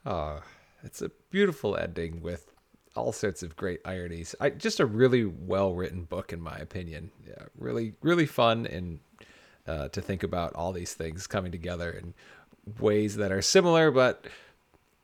Oh, 0.05 0.41
it's 0.83 1.01
a 1.01 1.11
beautiful 1.29 1.75
ending 1.75 2.21
with 2.21 2.51
all 2.95 3.11
sorts 3.11 3.43
of 3.43 3.55
great 3.55 3.81
ironies. 3.85 4.33
I, 4.39 4.49
just 4.49 4.79
a 4.79 4.85
really 4.85 5.25
well 5.25 5.73
written 5.73 6.03
book, 6.03 6.33
in 6.33 6.41
my 6.41 6.57
opinion. 6.57 7.11
Yeah, 7.25 7.45
really, 7.57 7.93
really 8.01 8.25
fun 8.25 8.65
and 8.65 8.99
uh, 9.67 9.89
to 9.89 10.01
think 10.01 10.23
about 10.23 10.53
all 10.55 10.71
these 10.71 10.93
things 10.93 11.27
coming 11.27 11.51
together 11.51 11.91
in 11.91 12.13
ways 12.79 13.15
that 13.17 13.31
are 13.31 13.41
similar, 13.41 13.91
but 13.91 14.25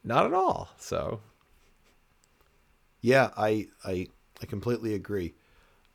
not 0.04 0.26
at 0.26 0.34
all. 0.34 0.70
So, 0.78 1.22
yeah, 3.02 3.32
I 3.38 3.68
I 3.84 4.08
I 4.42 4.46
completely 4.46 4.94
agree. 4.94 5.34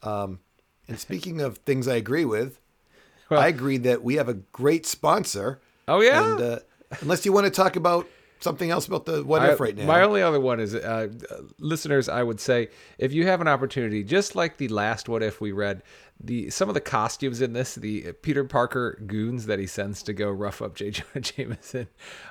Um, 0.03 0.41
and 0.89 0.99
speaking 1.07 1.41
of 1.41 1.59
things 1.59 1.89
I 1.89 1.97
agree 1.97 2.25
with, 2.25 2.61
well, 3.29 3.41
I 3.41 3.49
agree 3.49 3.79
that 3.79 4.03
we 4.03 4.15
have 4.17 4.29
a 4.29 4.35
great 4.35 4.87
sponsor. 4.87 5.61
Oh 5.89 6.01
yeah, 6.01 6.31
and 6.31 6.41
uh, 6.41 6.59
Unless 7.01 7.25
you 7.25 7.33
want 7.33 7.47
to 7.47 7.51
talk 7.51 7.77
about 7.77 8.09
something 8.41 8.71
else 8.71 8.87
about 8.87 9.05
the 9.07 9.23
what 9.23 9.43
I- 9.43 9.53
if 9.53 9.61
right 9.61 9.77
now. 9.77 9.87
My 9.87 10.03
only 10.03 10.23
other 10.23 10.41
one 10.41 10.61
is, 10.61 10.75
uh, 10.75 11.09
listeners, 11.59 12.09
I 12.09 12.23
would 12.23 12.41
say, 12.41 12.69
if 12.99 13.13
you 13.13 13.27
have 13.27 13.41
an 13.41 13.49
opportunity, 13.49 14.03
just 14.03 14.35
like 14.35 14.57
the 14.57 14.69
last 14.69 15.09
what 15.09 15.23
if 15.23 15.41
we 15.41 15.53
read, 15.53 15.83
the 16.23 16.51
some 16.51 16.69
of 16.69 16.75
the 16.75 16.81
costumes 16.81 17.41
in 17.41 17.53
this, 17.53 17.75
the 17.75 18.13
Peter 18.23 18.45
Parker 18.45 19.03
goons 19.07 19.47
that 19.47 19.59
he 19.59 19.67
sends 19.67 20.03
to 20.03 20.13
go 20.13 20.31
rough 20.31 20.61
up 20.61 20.75
J. 20.75 20.91
Jonah 20.91 21.07
Jameson, 21.21 21.89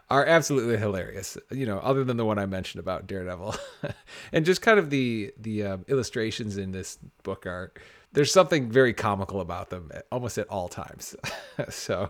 are 0.09 0.25
absolutely 0.25 0.77
hilarious. 0.77 1.37
You 1.51 1.65
know, 1.65 1.79
other 1.79 2.03
than 2.03 2.17
the 2.17 2.25
one 2.25 2.37
I 2.37 2.45
mentioned 2.45 2.79
about 2.79 3.07
Daredevil, 3.07 3.55
and 4.31 4.45
just 4.45 4.61
kind 4.61 4.77
of 4.79 4.89
the 4.89 5.33
the 5.39 5.63
um, 5.63 5.85
illustrations 5.87 6.57
in 6.57 6.71
this 6.71 6.97
book 7.23 7.45
are. 7.45 7.71
There's 8.11 8.33
something 8.33 8.71
very 8.71 8.91
comical 8.93 9.39
about 9.39 9.69
them, 9.69 9.91
almost 10.11 10.39
at 10.39 10.47
all 10.47 10.67
times. 10.67 11.15
so, 11.69 12.09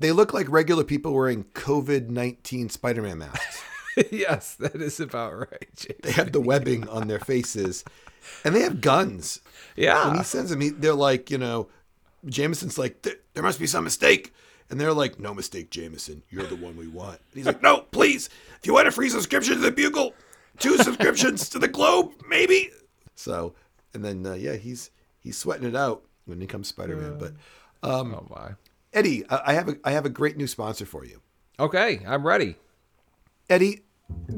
they 0.00 0.12
look 0.12 0.32
like 0.32 0.48
regular 0.48 0.84
people 0.84 1.12
wearing 1.14 1.44
COVID 1.54 2.08
nineteen 2.08 2.68
Spider 2.68 3.02
Man 3.02 3.18
masks. 3.18 3.62
yes, 4.10 4.54
that 4.56 4.76
is 4.76 5.00
about 5.00 5.36
right. 5.38 5.86
They 6.02 6.12
have 6.12 6.32
the 6.32 6.40
webbing 6.40 6.88
on 6.88 7.08
their 7.08 7.18
faces, 7.20 7.84
and 8.44 8.54
they 8.54 8.60
have 8.60 8.80
guns. 8.80 9.40
Yeah, 9.76 10.08
When 10.08 10.18
he 10.18 10.24
sends 10.24 10.50
them, 10.50 10.60
he, 10.60 10.70
they're 10.70 10.94
like, 10.94 11.30
you 11.30 11.38
know, 11.38 11.68
Jameson's 12.26 12.78
like, 12.78 13.02
"There- 13.02 13.16
there 13.34 13.42
must 13.42 13.60
be 13.60 13.66
some 13.66 13.84
mistake. 13.84 14.32
And 14.70 14.78
they're 14.78 14.92
like, 14.92 15.18
no 15.18 15.32
mistake, 15.32 15.70
Jameson. 15.70 16.22
You're 16.28 16.44
the 16.44 16.54
one 16.56 16.76
we 16.76 16.88
want. 16.88 17.20
And 17.30 17.36
he's 17.36 17.46
like, 17.46 17.62
no, 17.62 17.78
please. 17.90 18.28
If 18.60 18.66
you 18.66 18.74
want 18.74 18.86
a 18.86 18.90
free 18.90 19.08
subscription 19.08 19.54
to 19.54 19.60
the 19.60 19.70
Bugle, 19.70 20.12
two 20.58 20.76
subscriptions 20.76 21.48
to 21.50 21.58
the 21.58 21.68
Globe, 21.68 22.12
maybe. 22.28 22.70
So, 23.14 23.54
and 23.94 24.04
then, 24.04 24.26
uh, 24.26 24.34
yeah, 24.34 24.56
he's 24.56 24.90
he's 25.20 25.38
sweating 25.38 25.66
it 25.66 25.74
out 25.74 26.02
when 26.26 26.38
he 26.42 26.46
comes 26.46 26.68
Spider 26.68 26.96
Man. 26.96 27.16
But 27.18 27.32
um, 27.82 28.14
oh 28.14 28.26
my. 28.28 28.50
Eddie, 28.92 29.24
I 29.30 29.40
I 29.46 29.52
have 29.54 29.68
a 29.68 29.76
I 29.84 29.90
have 29.92 30.06
a 30.06 30.10
great 30.10 30.36
new 30.36 30.46
sponsor 30.46 30.86
for 30.86 31.04
you. 31.04 31.20
Okay, 31.60 32.00
I'm 32.06 32.26
ready. 32.26 32.56
Eddie, 33.50 33.82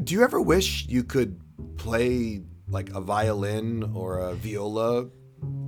do 0.04 0.14
you 0.14 0.23
ever 0.23 0.40
wish 0.40 0.87
you 0.88 1.04
could 1.04 1.40
play 1.76 2.42
like 2.69 2.90
a 2.90 3.00
violin 3.00 3.92
or 3.95 4.19
a 4.19 4.35
viola 4.35 5.09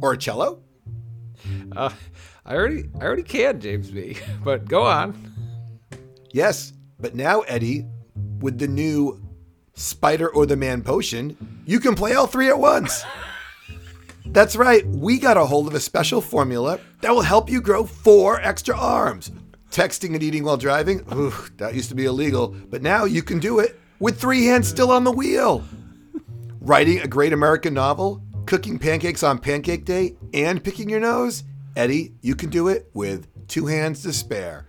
or 0.00 0.12
a 0.12 0.18
cello? 0.18 0.62
Uh, 1.74 1.90
I 2.46 2.54
already, 2.54 2.88
I 3.00 3.04
already 3.04 3.24
can, 3.24 3.60
James 3.60 3.90
B. 3.90 4.16
But 4.44 4.68
go 4.68 4.82
on. 4.82 5.32
Yes, 6.30 6.72
but 7.00 7.14
now, 7.14 7.40
Eddie, 7.42 7.86
with 8.40 8.58
the 8.58 8.68
new 8.68 9.20
Spider 9.74 10.28
or 10.28 10.46
the 10.46 10.56
Man 10.56 10.82
potion, 10.82 11.36
you 11.66 11.80
can 11.80 11.94
play 11.94 12.14
all 12.14 12.26
three 12.26 12.48
at 12.48 12.58
once. 12.58 13.04
That's 14.32 14.56
right, 14.56 14.86
we 14.86 15.18
got 15.18 15.36
a 15.36 15.44
hold 15.44 15.68
of 15.68 15.74
a 15.74 15.80
special 15.80 16.22
formula 16.22 16.80
that 17.02 17.10
will 17.10 17.20
help 17.20 17.50
you 17.50 17.60
grow 17.60 17.84
four 17.84 18.40
extra 18.40 18.74
arms. 18.74 19.30
Texting 19.70 20.14
and 20.14 20.22
eating 20.22 20.42
while 20.42 20.56
driving, 20.56 21.04
ooh, 21.12 21.34
that 21.58 21.74
used 21.74 21.90
to 21.90 21.94
be 21.94 22.06
illegal, 22.06 22.56
but 22.70 22.80
now 22.80 23.04
you 23.04 23.22
can 23.22 23.38
do 23.38 23.58
it 23.58 23.78
with 24.00 24.18
three 24.18 24.46
hands 24.46 24.68
still 24.68 24.90
on 24.90 25.04
the 25.04 25.12
wheel. 25.12 25.62
Writing 26.62 27.00
a 27.00 27.06
great 27.06 27.34
American 27.34 27.74
novel, 27.74 28.22
cooking 28.46 28.78
pancakes 28.78 29.22
on 29.22 29.38
pancake 29.38 29.84
day, 29.84 30.16
and 30.32 30.64
picking 30.64 30.88
your 30.88 31.00
nose? 31.00 31.44
Eddie, 31.76 32.14
you 32.22 32.34
can 32.34 32.48
do 32.48 32.68
it 32.68 32.88
with 32.94 33.28
two 33.48 33.66
hands 33.66 34.02
to 34.02 34.14
spare. 34.14 34.66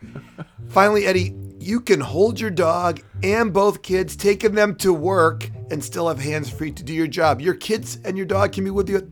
Finally, 0.67 1.05
Eddie, 1.05 1.33
you 1.57 1.79
can 1.79 2.01
hold 2.01 2.37
your 2.37 2.49
dog 2.49 2.99
and 3.23 3.53
both 3.53 3.81
kids, 3.81 4.17
taking 4.17 4.55
them 4.55 4.75
to 4.75 4.91
work, 4.93 5.49
and 5.71 5.81
still 5.81 6.09
have 6.09 6.19
hands 6.19 6.49
free 6.49 6.71
to 6.73 6.83
do 6.83 6.91
your 6.91 7.07
job. 7.07 7.39
Your 7.39 7.53
kids 7.53 7.99
and 8.03 8.17
your 8.17 8.25
dog 8.25 8.51
can 8.51 8.65
be 8.65 8.69
with 8.69 8.89
you 8.89 9.09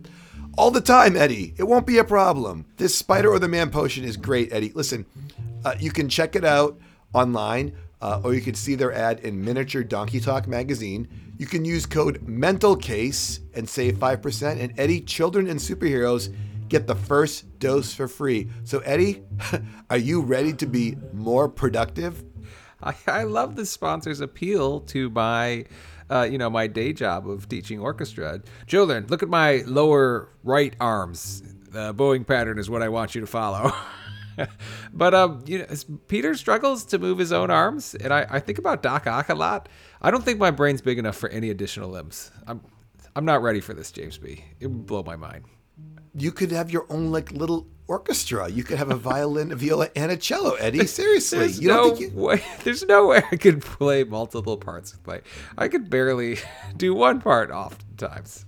all 0.58 0.72
the 0.72 0.82
time, 0.82 1.16
Eddie. 1.16 1.54
It 1.58 1.64
won't 1.64 1.88
be 1.88 1.98
a 1.98 2.04
problem. 2.04 2.66
This 2.78 2.96
Spider 2.96 3.30
or 3.30 3.40
the 3.40 3.48
Man 3.48 3.70
potion 3.70 4.04
is 4.04 4.18
great, 4.18 4.52
Eddie. 4.52 4.72
Listen, 4.74 5.06
uh, 5.64 5.76
you 5.80 5.92
can 5.92 6.10
check 6.10 6.36
it 6.36 6.44
out 6.44 6.80
online, 7.14 7.74
uh, 8.02 8.22
or 8.24 8.34
you 8.34 8.42
can 8.42 8.56
see 8.56 8.76
their 8.76 8.94
ad 8.94 9.20
in 9.22 9.44
Miniature 9.44 9.84
Donkey 9.84 10.20
Talk 10.20 10.48
magazine. 10.48 11.08
You 11.38 11.46
can 11.46 11.66
use 11.66 11.86
code 11.86 12.22
MENTALCASE 12.28 13.40
and 13.56 13.68
save 13.68 13.98
5%. 13.98 14.60
And 14.60 14.74
Eddie, 14.80 15.02
children 15.02 15.48
and 15.48 15.60
superheroes 15.60 16.34
get 16.70 16.88
the 16.88 16.96
first 16.96 17.60
dose 17.60 17.94
for 17.94 18.08
free. 18.08 18.50
So, 18.64 18.80
Eddie, 18.80 19.24
are 19.90 19.98
you 19.98 20.22
ready 20.22 20.54
to 20.54 20.66
be 20.66 20.98
more 21.14 21.50
productive? 21.50 22.24
I, 22.82 22.96
I 23.08 23.24
love 23.24 23.56
the 23.56 23.66
sponsor's 23.66 24.22
appeal 24.22 24.82
to 24.82 25.10
my, 25.10 25.66
uh, 26.12 26.28
you 26.30 26.38
know, 26.38 26.50
my 26.50 26.68
day 26.68 26.94
job 26.94 27.28
of 27.28 27.48
teaching 27.48 27.80
orchestra. 27.80 28.42
Children, 28.68 29.08
look 29.08 29.24
at 29.24 29.30
my 29.30 29.64
lower 29.66 30.30
right 30.44 30.76
arms. 30.80 31.42
The 31.70 31.94
bowing 31.94 32.26
pattern 32.26 32.60
is 32.60 32.70
what 32.70 32.82
I 32.82 32.90
want 32.90 33.16
you 33.16 33.22
to 33.22 33.28
follow. 33.28 33.72
but 34.94 35.14
um, 35.14 35.44
you 35.48 35.60
know, 35.60 35.66
Peter 36.08 36.36
struggles 36.36 36.84
to 36.86 37.00
move 37.00 37.18
his 37.18 37.32
own 37.32 37.50
arms, 37.50 37.96
and 37.96 38.14
I, 38.14 38.28
I 38.30 38.40
think 38.40 38.58
about 38.58 38.84
Doc 38.84 39.08
Ock 39.08 39.30
a 39.30 39.36
lot. 39.36 39.70
I 40.02 40.12
don't 40.12 40.24
think 40.24 40.38
my 40.38 40.52
brain's 40.52 40.82
big 40.82 41.00
enough 41.00 41.16
for 41.16 41.30
any 41.30 41.50
additional 41.50 41.90
limbs. 41.90 42.32
I'm, 42.46 42.62
I'm 43.16 43.26
not 43.26 43.42
ready 43.42 43.62
for 43.62 43.74
this, 43.74 43.92
James 43.92 44.18
B. 44.18 44.44
It 44.60 44.68
would 44.68 44.86
blow 44.86 45.04
my 45.04 45.16
mind. 45.16 45.46
You 46.14 46.32
could 46.34 46.52
have 46.52 46.72
your 46.72 46.86
own 46.90 47.12
like 47.12 47.32
little 47.32 47.68
orchestra. 47.92 48.50
You 48.50 48.64
could 48.64 48.78
have 48.78 48.90
a 48.90 48.96
violin, 48.96 49.52
a 49.52 49.56
viola, 49.56 49.90
and 49.98 50.14
a 50.14 50.16
cello, 50.16 50.54
Eddie. 50.54 50.88
Seriously, 50.88 51.40
There's 51.40 51.60
you 51.60 51.68
no 51.68 51.90
don't 51.90 51.98
think 51.98 52.14
you? 52.14 52.20
way. 52.20 52.42
There's 52.64 52.86
no 52.86 53.08
way 53.08 53.22
I 53.30 53.36
could 53.36 53.62
play 53.62 54.06
multiple 54.06 54.56
parts 54.56 54.94
with 54.94 55.06
my. 55.06 55.22
I 55.58 55.68
could 55.68 55.90
barely 55.90 56.38
do 56.78 56.94
one 56.96 57.20
part 57.20 57.52
oftentimes. 57.52 58.46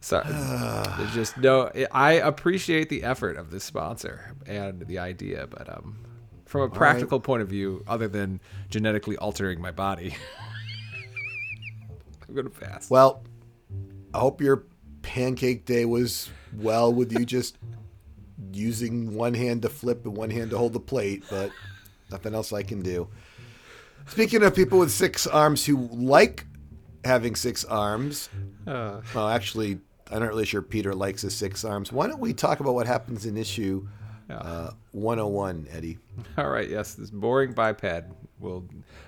So 0.00 0.22
there's 0.24 1.12
just 1.12 1.36
no. 1.36 1.70
I 1.92 2.12
appreciate 2.12 2.88
the 2.88 3.02
effort 3.02 3.36
of 3.36 3.50
this 3.50 3.64
sponsor 3.64 4.34
and 4.46 4.80
the 4.86 4.98
idea, 4.98 5.46
but 5.46 5.68
um, 5.68 5.98
from 6.46 6.62
a 6.62 6.70
practical 6.70 7.20
point 7.20 7.42
of 7.42 7.48
view, 7.48 7.84
other 7.86 8.08
than 8.08 8.40
genetically 8.70 9.18
altering 9.18 9.60
my 9.60 9.72
body, 9.72 10.16
I'm 12.28 12.34
gonna 12.34 12.48
pass. 12.48 12.88
Well, 12.88 13.24
I 14.14 14.20
hope 14.20 14.40
your 14.40 14.64
pancake 15.02 15.66
day 15.66 15.84
was 15.84 16.30
well 16.54 16.90
with 16.90 17.12
you 17.12 17.26
just 17.26 17.58
using 18.52 19.14
one 19.14 19.34
hand 19.34 19.62
to 19.62 19.68
flip 19.68 20.04
and 20.04 20.16
one 20.16 20.30
hand 20.30 20.50
to 20.50 20.58
hold 20.58 20.72
the 20.72 20.80
plate, 20.80 21.24
but 21.30 21.50
nothing 22.10 22.34
else 22.34 22.52
I 22.52 22.62
can 22.62 22.82
do. 22.82 23.08
Speaking 24.06 24.42
of 24.42 24.54
people 24.54 24.78
with 24.78 24.90
six 24.90 25.26
arms 25.26 25.64
who 25.66 25.88
like 25.92 26.46
having 27.04 27.34
six 27.34 27.64
arms, 27.64 28.28
Uh, 28.66 29.00
well, 29.14 29.28
actually, 29.28 29.78
I'm 30.10 30.20
not 30.20 30.28
really 30.28 30.44
sure 30.44 30.62
Peter 30.62 30.94
likes 30.94 31.22
his 31.22 31.34
six 31.34 31.64
arms. 31.64 31.92
Why 31.92 32.06
don't 32.06 32.20
we 32.20 32.32
talk 32.32 32.60
about 32.60 32.74
what 32.74 32.86
happens 32.86 33.26
in 33.26 33.36
issue 33.36 33.86
uh, 34.38 34.72
101, 34.92 35.68
Eddie? 35.70 35.98
All 36.38 36.48
right, 36.50 36.68
yes, 36.68 36.94
this 36.94 37.10
boring 37.10 37.52
biped 37.52 37.84
will 38.38 38.64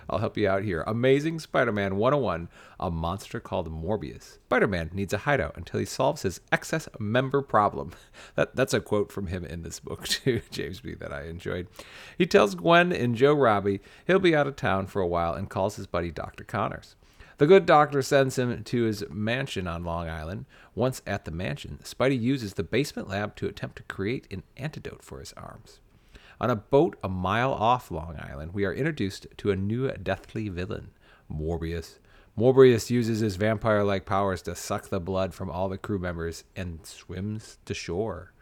I'll 0.09 0.19
help 0.19 0.37
you 0.37 0.49
out 0.49 0.63
here. 0.63 0.85
Amazing 0.87 1.41
Spider-Man 1.41 1.97
101, 1.97 2.49
a 2.79 2.91
monster 2.91 3.41
called 3.41 3.71
Morbius. 3.71 4.35
Spider-Man 4.45 4.91
needs 4.93 5.13
a 5.13 5.19
hideout 5.19 5.57
until 5.57 5.81
he 5.81 5.87
solves 5.87 6.23
his 6.23 6.41
excess 6.51 6.89
member 6.99 7.43
problem. 7.43 7.93
That 8.35 8.57
that's 8.57 8.73
a 8.73 8.81
quote 8.81 9.11
from 9.13 9.27
him 9.27 9.45
in 9.45 9.63
this 9.63 9.81
book 9.81 10.07
too, 10.09 10.41
James 10.51 10.81
B 10.81 10.95
that 10.95 11.13
I 11.13 11.25
enjoyed. 11.25 11.67
He 12.17 12.27
tells 12.27 12.55
Gwen 12.55 12.93
and 12.93 13.15
Joe 13.15 13.35
Robbie 13.35 13.81
he'll 14.07 14.19
be 14.19 14.35
out 14.35 14.47
of 14.47 14.57
town 14.57 14.87
for 14.87 15.03
a 15.03 15.07
while 15.07 15.35
and 15.35 15.51
calls 15.51 15.77
his 15.77 15.87
buddy 15.87 16.11
Dr. 16.11 16.45
Connors. 16.45 16.97
The 17.43 17.49
good 17.49 17.67
doctor 17.67 18.03
sends 18.03 18.39
him 18.39 18.63
to 18.63 18.83
his 18.85 19.05
mansion 19.11 19.67
on 19.67 19.83
Long 19.83 20.09
Island. 20.09 20.45
Once 20.77 21.03
at 21.09 21.25
the 21.25 21.33
mansion, 21.33 21.81
Spidey 21.83 22.17
uses 22.21 22.55
the 22.55 22.63
basement 22.63 23.09
lab 23.09 23.35
to 23.35 23.49
attempt 23.49 23.75
to 23.79 23.83
create 23.83 24.29
an 24.31 24.45
antidote 24.57 25.03
for 25.03 25.19
his 25.19 25.33
arms. 25.33 25.81
On 26.41 26.51
a 26.51 26.55
boat 26.55 26.97
a 27.03 27.09
mile 27.09 27.53
off 27.53 27.91
Long 27.91 28.17
Island, 28.17 28.55
we 28.55 28.65
are 28.65 28.73
introduced 28.73 29.27
to 29.39 29.51
a 29.51 29.57
new 29.57 29.91
deathly 29.91 30.51
villain, 30.51 30.93
Morbius. 31.29 31.99
Morbius 32.39 32.91
uses 32.91 33.19
his 33.19 33.35
vampire 33.35 33.83
like 33.83 34.07
powers 34.07 34.41
to 34.43 34.55
suck 34.55 34.89
the 34.89 35.01
blood 35.01 35.35
from 35.35 35.51
all 35.51 35.69
the 35.69 35.77
crew 35.77 35.99
members 35.99 36.45
and 36.55 36.87
swims 36.87 37.59
to 37.65 37.75
shore. 37.75 38.33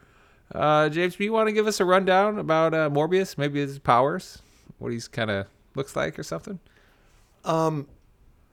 Uh, 0.54 0.90
James, 0.90 1.16
do 1.16 1.25
you 1.25 1.33
want 1.33 1.49
to 1.49 1.54
give 1.54 1.66
us 1.66 1.80
a 1.80 1.87
rundown 1.87 2.38
about 2.38 2.75
uh, 2.75 2.90
Morbius? 2.90 3.38
Maybe 3.38 3.61
his 3.61 3.78
powers? 3.78 4.42
What 4.76 4.92
he's 4.92 5.09
kind 5.09 5.30
of 5.30 5.47
looks 5.75 5.97
like 5.97 6.19
or 6.19 6.23
something? 6.23 6.61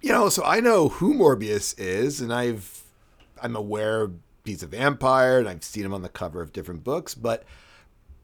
You 0.01 0.11
know, 0.11 0.29
so 0.29 0.43
I 0.43 0.59
know 0.59 0.89
who 0.89 1.13
Morbius 1.13 1.77
is, 1.77 2.21
and 2.21 2.33
I've 2.33 2.83
I'm 3.41 3.55
aware 3.55 4.11
he's 4.45 4.63
a 4.63 4.67
vampire, 4.67 5.39
and 5.39 5.47
I've 5.47 5.63
seen 5.63 5.85
him 5.85 5.93
on 5.93 6.01
the 6.01 6.09
cover 6.09 6.41
of 6.41 6.53
different 6.53 6.83
books, 6.83 7.13
but 7.13 7.43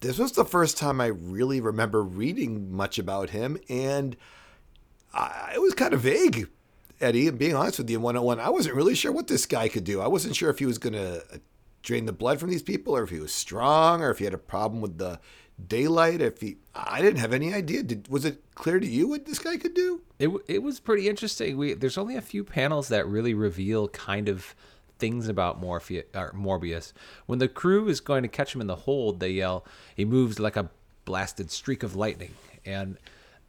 this 0.01 0.17
was 0.17 0.33
the 0.33 0.45
first 0.45 0.77
time 0.77 0.99
I 0.99 1.07
really 1.07 1.61
remember 1.61 2.03
reading 2.03 2.71
much 2.71 2.99
about 2.99 3.29
him, 3.29 3.57
and 3.69 4.17
I, 5.13 5.53
it 5.55 5.61
was 5.61 5.73
kind 5.73 5.93
of 5.93 6.01
vague. 6.01 6.49
Eddie, 7.01 7.27
and 7.27 7.37
being 7.37 7.55
honest 7.55 7.79
with 7.79 7.89
you, 7.89 7.97
in 7.97 8.03
101, 8.03 8.39
I 8.39 8.49
wasn't 8.49 8.75
really 8.75 8.95
sure 8.95 9.11
what 9.11 9.27
this 9.27 9.45
guy 9.45 9.67
could 9.67 9.83
do. 9.83 9.99
I 9.99 10.07
wasn't 10.07 10.35
sure 10.35 10.49
if 10.49 10.59
he 10.59 10.65
was 10.65 10.77
going 10.77 10.93
to 10.93 11.17
uh, 11.33 11.37
drain 11.81 12.05
the 12.05 12.13
blood 12.13 12.39
from 12.39 12.49
these 12.49 12.61
people, 12.61 12.95
or 12.95 13.03
if 13.03 13.09
he 13.09 13.19
was 13.19 13.33
strong, 13.33 14.01
or 14.01 14.09
if 14.09 14.19
he 14.19 14.25
had 14.25 14.33
a 14.33 14.37
problem 14.37 14.81
with 14.81 14.97
the 14.97 15.19
daylight. 15.67 16.21
If 16.21 16.41
he, 16.41 16.57
I 16.75 17.01
didn't 17.01 17.19
have 17.19 17.33
any 17.33 17.53
idea. 17.53 17.83
Did 17.83 18.07
was 18.07 18.25
it 18.25 18.43
clear 18.55 18.79
to 18.79 18.87
you 18.87 19.07
what 19.07 19.25
this 19.25 19.39
guy 19.39 19.57
could 19.57 19.73
do? 19.73 20.01
It 20.19 20.29
it 20.47 20.63
was 20.63 20.79
pretty 20.79 21.09
interesting. 21.09 21.57
We 21.57 21.73
there's 21.73 21.97
only 21.97 22.15
a 22.15 22.21
few 22.21 22.43
panels 22.43 22.87
that 22.89 23.07
really 23.07 23.33
reveal 23.33 23.87
kind 23.89 24.29
of 24.29 24.55
things 24.99 25.27
about 25.27 25.59
Morpheus, 25.59 26.05
or 26.15 26.31
Morbius. 26.33 26.93
When 27.25 27.39
the 27.39 27.47
crew 27.47 27.87
is 27.87 27.99
going 27.99 28.23
to 28.23 28.29
catch 28.29 28.55
him 28.55 28.61
in 28.61 28.67
the 28.67 28.75
hold, 28.75 29.19
they 29.19 29.31
yell, 29.31 29.65
"He 29.95 30.05
moves 30.05 30.39
like 30.39 30.55
a 30.55 30.69
blasted 31.05 31.51
streak 31.51 31.83
of 31.83 31.95
lightning," 31.95 32.33
and 32.65 32.97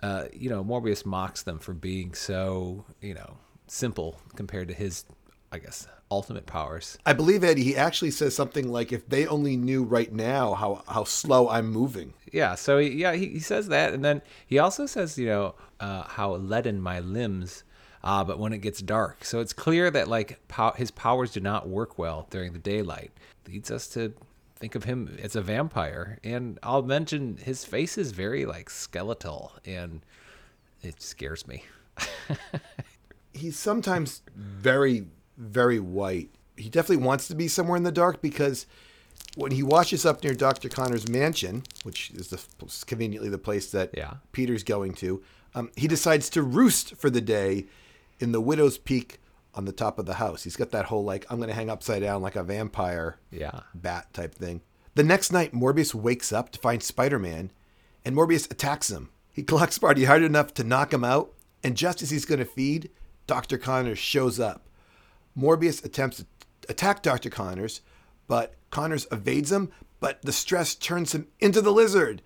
uh, 0.04 0.26
you 0.34 0.50
know, 0.50 0.62
Morbius 0.62 1.06
mocks 1.06 1.42
them 1.42 1.58
for 1.58 1.72
being 1.72 2.12
so, 2.12 2.84
you 3.00 3.14
know, 3.14 3.38
simple 3.68 4.20
compared 4.36 4.68
to 4.68 4.74
his, 4.74 5.06
I 5.54 5.58
guess, 5.58 5.86
ultimate 6.10 6.46
powers. 6.46 6.98
I 7.06 7.12
believe 7.12 7.44
Eddie. 7.44 7.62
He 7.62 7.76
actually 7.76 8.10
says 8.10 8.34
something 8.34 8.72
like, 8.72 8.92
"If 8.92 9.08
they 9.08 9.24
only 9.28 9.56
knew 9.56 9.84
right 9.84 10.12
now 10.12 10.54
how 10.54 10.82
how 10.88 11.04
slow 11.04 11.48
I'm 11.48 11.70
moving." 11.70 12.12
Yeah. 12.32 12.56
So 12.56 12.78
he, 12.78 12.88
yeah, 12.90 13.12
he, 13.12 13.28
he 13.28 13.38
says 13.38 13.68
that, 13.68 13.94
and 13.94 14.04
then 14.04 14.20
he 14.44 14.58
also 14.58 14.84
says, 14.86 15.16
you 15.16 15.26
know, 15.26 15.54
uh, 15.78 16.02
how 16.02 16.34
leaden 16.34 16.80
my 16.80 16.98
limbs. 16.98 17.62
Uh, 18.02 18.24
but 18.24 18.38
when 18.40 18.52
it 18.52 18.58
gets 18.58 18.82
dark, 18.82 19.24
so 19.24 19.38
it's 19.38 19.52
clear 19.52 19.90
that 19.92 20.08
like 20.08 20.40
pow- 20.48 20.72
his 20.72 20.90
powers 20.90 21.30
do 21.30 21.40
not 21.40 21.68
work 21.68 21.98
well 21.98 22.26
during 22.30 22.52
the 22.52 22.58
daylight. 22.58 23.12
Leads 23.46 23.70
us 23.70 23.86
to 23.90 24.12
think 24.56 24.74
of 24.74 24.84
him 24.84 25.16
as 25.22 25.36
a 25.36 25.40
vampire. 25.40 26.18
And 26.24 26.58
I'll 26.64 26.82
mention 26.82 27.36
his 27.36 27.64
face 27.64 27.96
is 27.96 28.10
very 28.10 28.44
like 28.44 28.70
skeletal, 28.70 29.52
and 29.64 30.00
it 30.82 31.00
scares 31.00 31.46
me. 31.46 31.64
He's 33.32 33.56
sometimes 33.56 34.22
very 34.34 35.06
very 35.36 35.78
white. 35.80 36.30
He 36.56 36.68
definitely 36.68 37.04
wants 37.04 37.26
to 37.28 37.34
be 37.34 37.48
somewhere 37.48 37.76
in 37.76 37.82
the 37.82 37.92
dark 37.92 38.22
because 38.22 38.66
when 39.36 39.52
he 39.52 39.62
washes 39.62 40.06
up 40.06 40.22
near 40.22 40.34
Dr. 40.34 40.68
Connor's 40.68 41.08
mansion, 41.08 41.64
which 41.82 42.10
is 42.12 42.28
the, 42.28 42.40
conveniently 42.86 43.28
the 43.28 43.38
place 43.38 43.70
that 43.72 43.90
Yeah. 43.96 44.14
Peter's 44.32 44.62
going 44.62 44.94
to, 44.94 45.22
um, 45.54 45.70
he 45.76 45.88
decides 45.88 46.28
to 46.30 46.42
roost 46.42 46.96
for 46.96 47.10
the 47.10 47.20
day 47.20 47.66
in 48.20 48.32
the 48.32 48.40
widow's 48.40 48.78
peak 48.78 49.18
on 49.54 49.64
the 49.64 49.72
top 49.72 49.98
of 49.98 50.06
the 50.06 50.14
house. 50.14 50.44
He's 50.44 50.56
got 50.56 50.70
that 50.70 50.86
whole 50.86 51.04
like 51.04 51.26
I'm 51.30 51.38
going 51.38 51.48
to 51.48 51.54
hang 51.54 51.70
upside 51.70 52.02
down 52.02 52.22
like 52.22 52.36
a 52.36 52.42
vampire 52.44 53.18
Yeah. 53.30 53.60
bat 53.74 54.12
type 54.12 54.34
thing. 54.34 54.60
The 54.94 55.02
next 55.04 55.32
night, 55.32 55.52
Morbius 55.52 55.94
wakes 55.94 56.32
up 56.32 56.50
to 56.52 56.58
find 56.60 56.80
Spider-Man, 56.82 57.50
and 58.04 58.14
Morbius 58.14 58.48
attacks 58.50 58.90
him. 58.90 59.10
He 59.32 59.42
clocks 59.42 59.78
Spidey 59.78 60.06
hard 60.06 60.22
enough 60.22 60.54
to 60.54 60.62
knock 60.64 60.92
him 60.92 61.02
out, 61.02 61.32
and 61.64 61.76
just 61.76 62.00
as 62.02 62.10
he's 62.10 62.24
going 62.24 62.38
to 62.38 62.44
feed, 62.44 62.90
Dr. 63.26 63.58
Connors 63.58 63.98
shows 63.98 64.38
up. 64.38 64.68
Morbius 65.38 65.84
attempts 65.84 66.18
to 66.18 66.26
attack 66.68 67.02
Dr. 67.02 67.30
Connors, 67.30 67.80
but 68.26 68.54
Connors 68.70 69.06
evades 69.12 69.52
him, 69.52 69.70
but 70.00 70.22
the 70.22 70.32
stress 70.32 70.74
turns 70.74 71.14
him 71.14 71.28
into 71.40 71.60
the 71.60 71.72
lizard. 71.72 72.22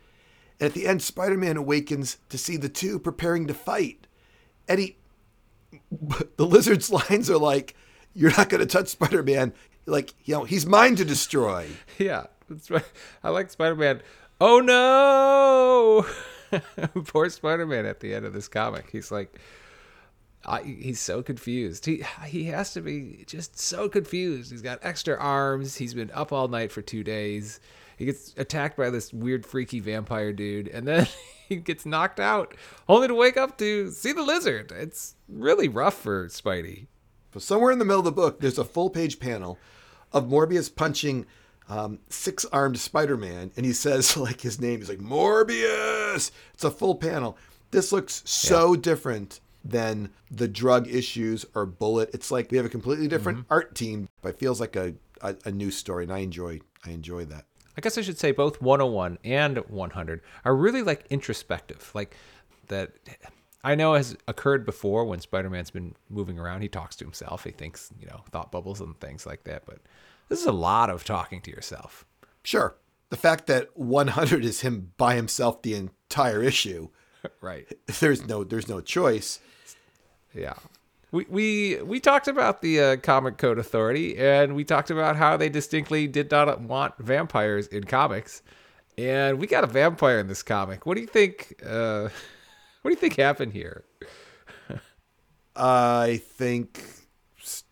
And 0.60 0.68
at 0.68 0.74
the 0.74 0.86
end, 0.86 1.02
Spider 1.02 1.36
Man 1.36 1.56
awakens 1.56 2.18
to 2.28 2.38
see 2.38 2.56
the 2.56 2.68
two 2.68 2.98
preparing 2.98 3.46
to 3.46 3.54
fight. 3.54 4.06
Eddie, 4.68 4.98
the 6.36 6.46
lizard's 6.46 6.90
lines 7.10 7.30
are 7.30 7.38
like, 7.38 7.74
You're 8.14 8.36
not 8.36 8.48
going 8.48 8.60
to 8.60 8.66
touch 8.66 8.88
Spider 8.88 9.22
Man. 9.22 9.52
Like, 9.86 10.12
you 10.24 10.34
know, 10.34 10.44
he's 10.44 10.66
mine 10.66 10.96
to 10.96 11.04
destroy. 11.04 11.68
Yeah, 11.98 12.26
that's 12.48 12.70
right. 12.70 12.84
I 13.24 13.30
like 13.30 13.50
Spider 13.50 13.74
Man. 13.74 14.02
Oh 14.40 14.60
no! 14.60 16.06
Poor 17.06 17.28
Spider 17.28 17.66
Man 17.66 17.86
at 17.86 17.98
the 18.00 18.14
end 18.14 18.24
of 18.24 18.32
this 18.32 18.46
comic. 18.46 18.88
He's 18.90 19.10
like, 19.10 19.38
I, 20.44 20.62
he's 20.62 21.00
so 21.00 21.22
confused. 21.22 21.84
He 21.84 22.04
he 22.26 22.44
has 22.44 22.72
to 22.74 22.80
be 22.80 23.24
just 23.26 23.58
so 23.58 23.88
confused. 23.88 24.50
He's 24.50 24.62
got 24.62 24.78
extra 24.82 25.16
arms. 25.16 25.76
He's 25.76 25.94
been 25.94 26.10
up 26.12 26.32
all 26.32 26.48
night 26.48 26.72
for 26.72 26.82
two 26.82 27.02
days. 27.02 27.60
He 27.96 28.04
gets 28.04 28.32
attacked 28.36 28.76
by 28.76 28.90
this 28.90 29.12
weird, 29.12 29.44
freaky 29.44 29.80
vampire 29.80 30.32
dude, 30.32 30.68
and 30.68 30.86
then 30.86 31.08
he 31.48 31.56
gets 31.56 31.84
knocked 31.84 32.20
out, 32.20 32.54
only 32.88 33.08
to 33.08 33.14
wake 33.14 33.36
up 33.36 33.58
to 33.58 33.90
see 33.90 34.12
the 34.12 34.22
lizard. 34.22 34.70
It's 34.70 35.16
really 35.28 35.68
rough 35.68 35.94
for 35.94 36.28
Spidey. 36.28 36.86
So 37.34 37.40
somewhere 37.40 37.72
in 37.72 37.80
the 37.80 37.84
middle 37.84 37.98
of 37.98 38.04
the 38.04 38.12
book, 38.12 38.40
there's 38.40 38.58
a 38.58 38.64
full 38.64 38.88
page 38.88 39.18
panel 39.18 39.58
of 40.12 40.26
Morbius 40.26 40.74
punching 40.74 41.26
um, 41.68 41.98
six 42.08 42.44
armed 42.46 42.78
Spider 42.78 43.16
Man, 43.16 43.50
and 43.56 43.66
he 43.66 43.72
says 43.72 44.16
like 44.16 44.40
his 44.40 44.60
name. 44.60 44.78
He's 44.78 44.88
like 44.88 44.98
Morbius. 44.98 46.30
It's 46.54 46.64
a 46.64 46.70
full 46.70 46.94
panel. 46.94 47.36
This 47.72 47.92
looks 47.92 48.22
so 48.24 48.76
different 48.76 49.40
than 49.68 50.10
the 50.30 50.48
drug 50.48 50.88
issues 50.88 51.44
or 51.54 51.66
Bullit. 51.66 52.10
It's 52.14 52.30
like 52.30 52.50
we 52.50 52.56
have 52.56 52.66
a 52.66 52.70
completely 52.70 53.08
different 53.08 53.40
mm-hmm. 53.40 53.52
art 53.52 53.74
team, 53.74 54.08
but 54.22 54.30
it 54.30 54.38
feels 54.38 54.60
like 54.60 54.76
a, 54.76 54.94
a 55.20 55.36
a 55.44 55.52
new 55.52 55.70
story, 55.70 56.04
and 56.04 56.12
I 56.12 56.18
enjoy 56.18 56.60
I 56.84 56.90
enjoy 56.90 57.24
that. 57.26 57.44
I 57.76 57.80
guess 57.80 57.96
I 57.96 58.00
should 58.00 58.18
say 58.18 58.32
both 58.32 58.60
101 58.60 59.18
and 59.22 59.58
100 59.58 60.20
are 60.44 60.56
really 60.56 60.82
like 60.82 61.06
introspective. 61.10 61.92
Like 61.94 62.16
that 62.66 62.90
I 63.62 63.74
know 63.74 63.94
has 63.94 64.16
occurred 64.26 64.66
before 64.66 65.04
when 65.04 65.20
Spider-Man's 65.20 65.70
been 65.70 65.94
moving 66.08 66.38
around. 66.38 66.62
He 66.62 66.68
talks 66.68 66.96
to 66.96 67.04
himself. 67.04 67.44
He 67.44 67.50
thinks, 67.50 67.90
you 68.00 68.06
know, 68.06 68.22
thought 68.32 68.50
bubbles 68.50 68.80
and 68.80 68.98
things 68.98 69.26
like 69.26 69.44
that. 69.44 69.64
But 69.64 69.78
this 70.28 70.40
is 70.40 70.46
a 70.46 70.52
lot 70.52 70.90
of 70.90 71.04
talking 71.04 71.40
to 71.42 71.50
yourself. 71.50 72.04
Sure, 72.42 72.76
the 73.10 73.16
fact 73.16 73.46
that 73.46 73.76
100 73.76 74.44
is 74.44 74.62
him 74.62 74.92
by 74.96 75.14
himself 75.14 75.62
the 75.62 75.74
entire 75.74 76.42
issue. 76.42 76.88
right. 77.40 77.66
There's 78.00 78.26
no 78.26 78.44
there's 78.44 78.68
no 78.68 78.80
choice. 78.80 79.40
Yeah. 80.34 80.54
We, 81.10 81.24
we 81.30 81.82
we 81.82 82.00
talked 82.00 82.28
about 82.28 82.60
the 82.60 82.80
uh, 82.80 82.96
Comic 82.96 83.38
Code 83.38 83.58
Authority, 83.58 84.18
and 84.18 84.54
we 84.54 84.62
talked 84.62 84.90
about 84.90 85.16
how 85.16 85.38
they 85.38 85.48
distinctly 85.48 86.06
did 86.06 86.30
not 86.30 86.60
want 86.60 86.98
vampires 86.98 87.66
in 87.66 87.84
comics, 87.84 88.42
and 88.98 89.38
we 89.38 89.46
got 89.46 89.64
a 89.64 89.66
vampire 89.66 90.18
in 90.18 90.26
this 90.26 90.42
comic. 90.42 90.84
What 90.84 90.96
do 90.96 91.00
you 91.00 91.06
think? 91.06 91.54
Uh, 91.64 92.02
what 92.82 92.90
do 92.90 92.90
you 92.90 92.96
think 92.96 93.16
happened 93.16 93.54
here? 93.54 93.84
I 95.56 96.20
think 96.22 96.84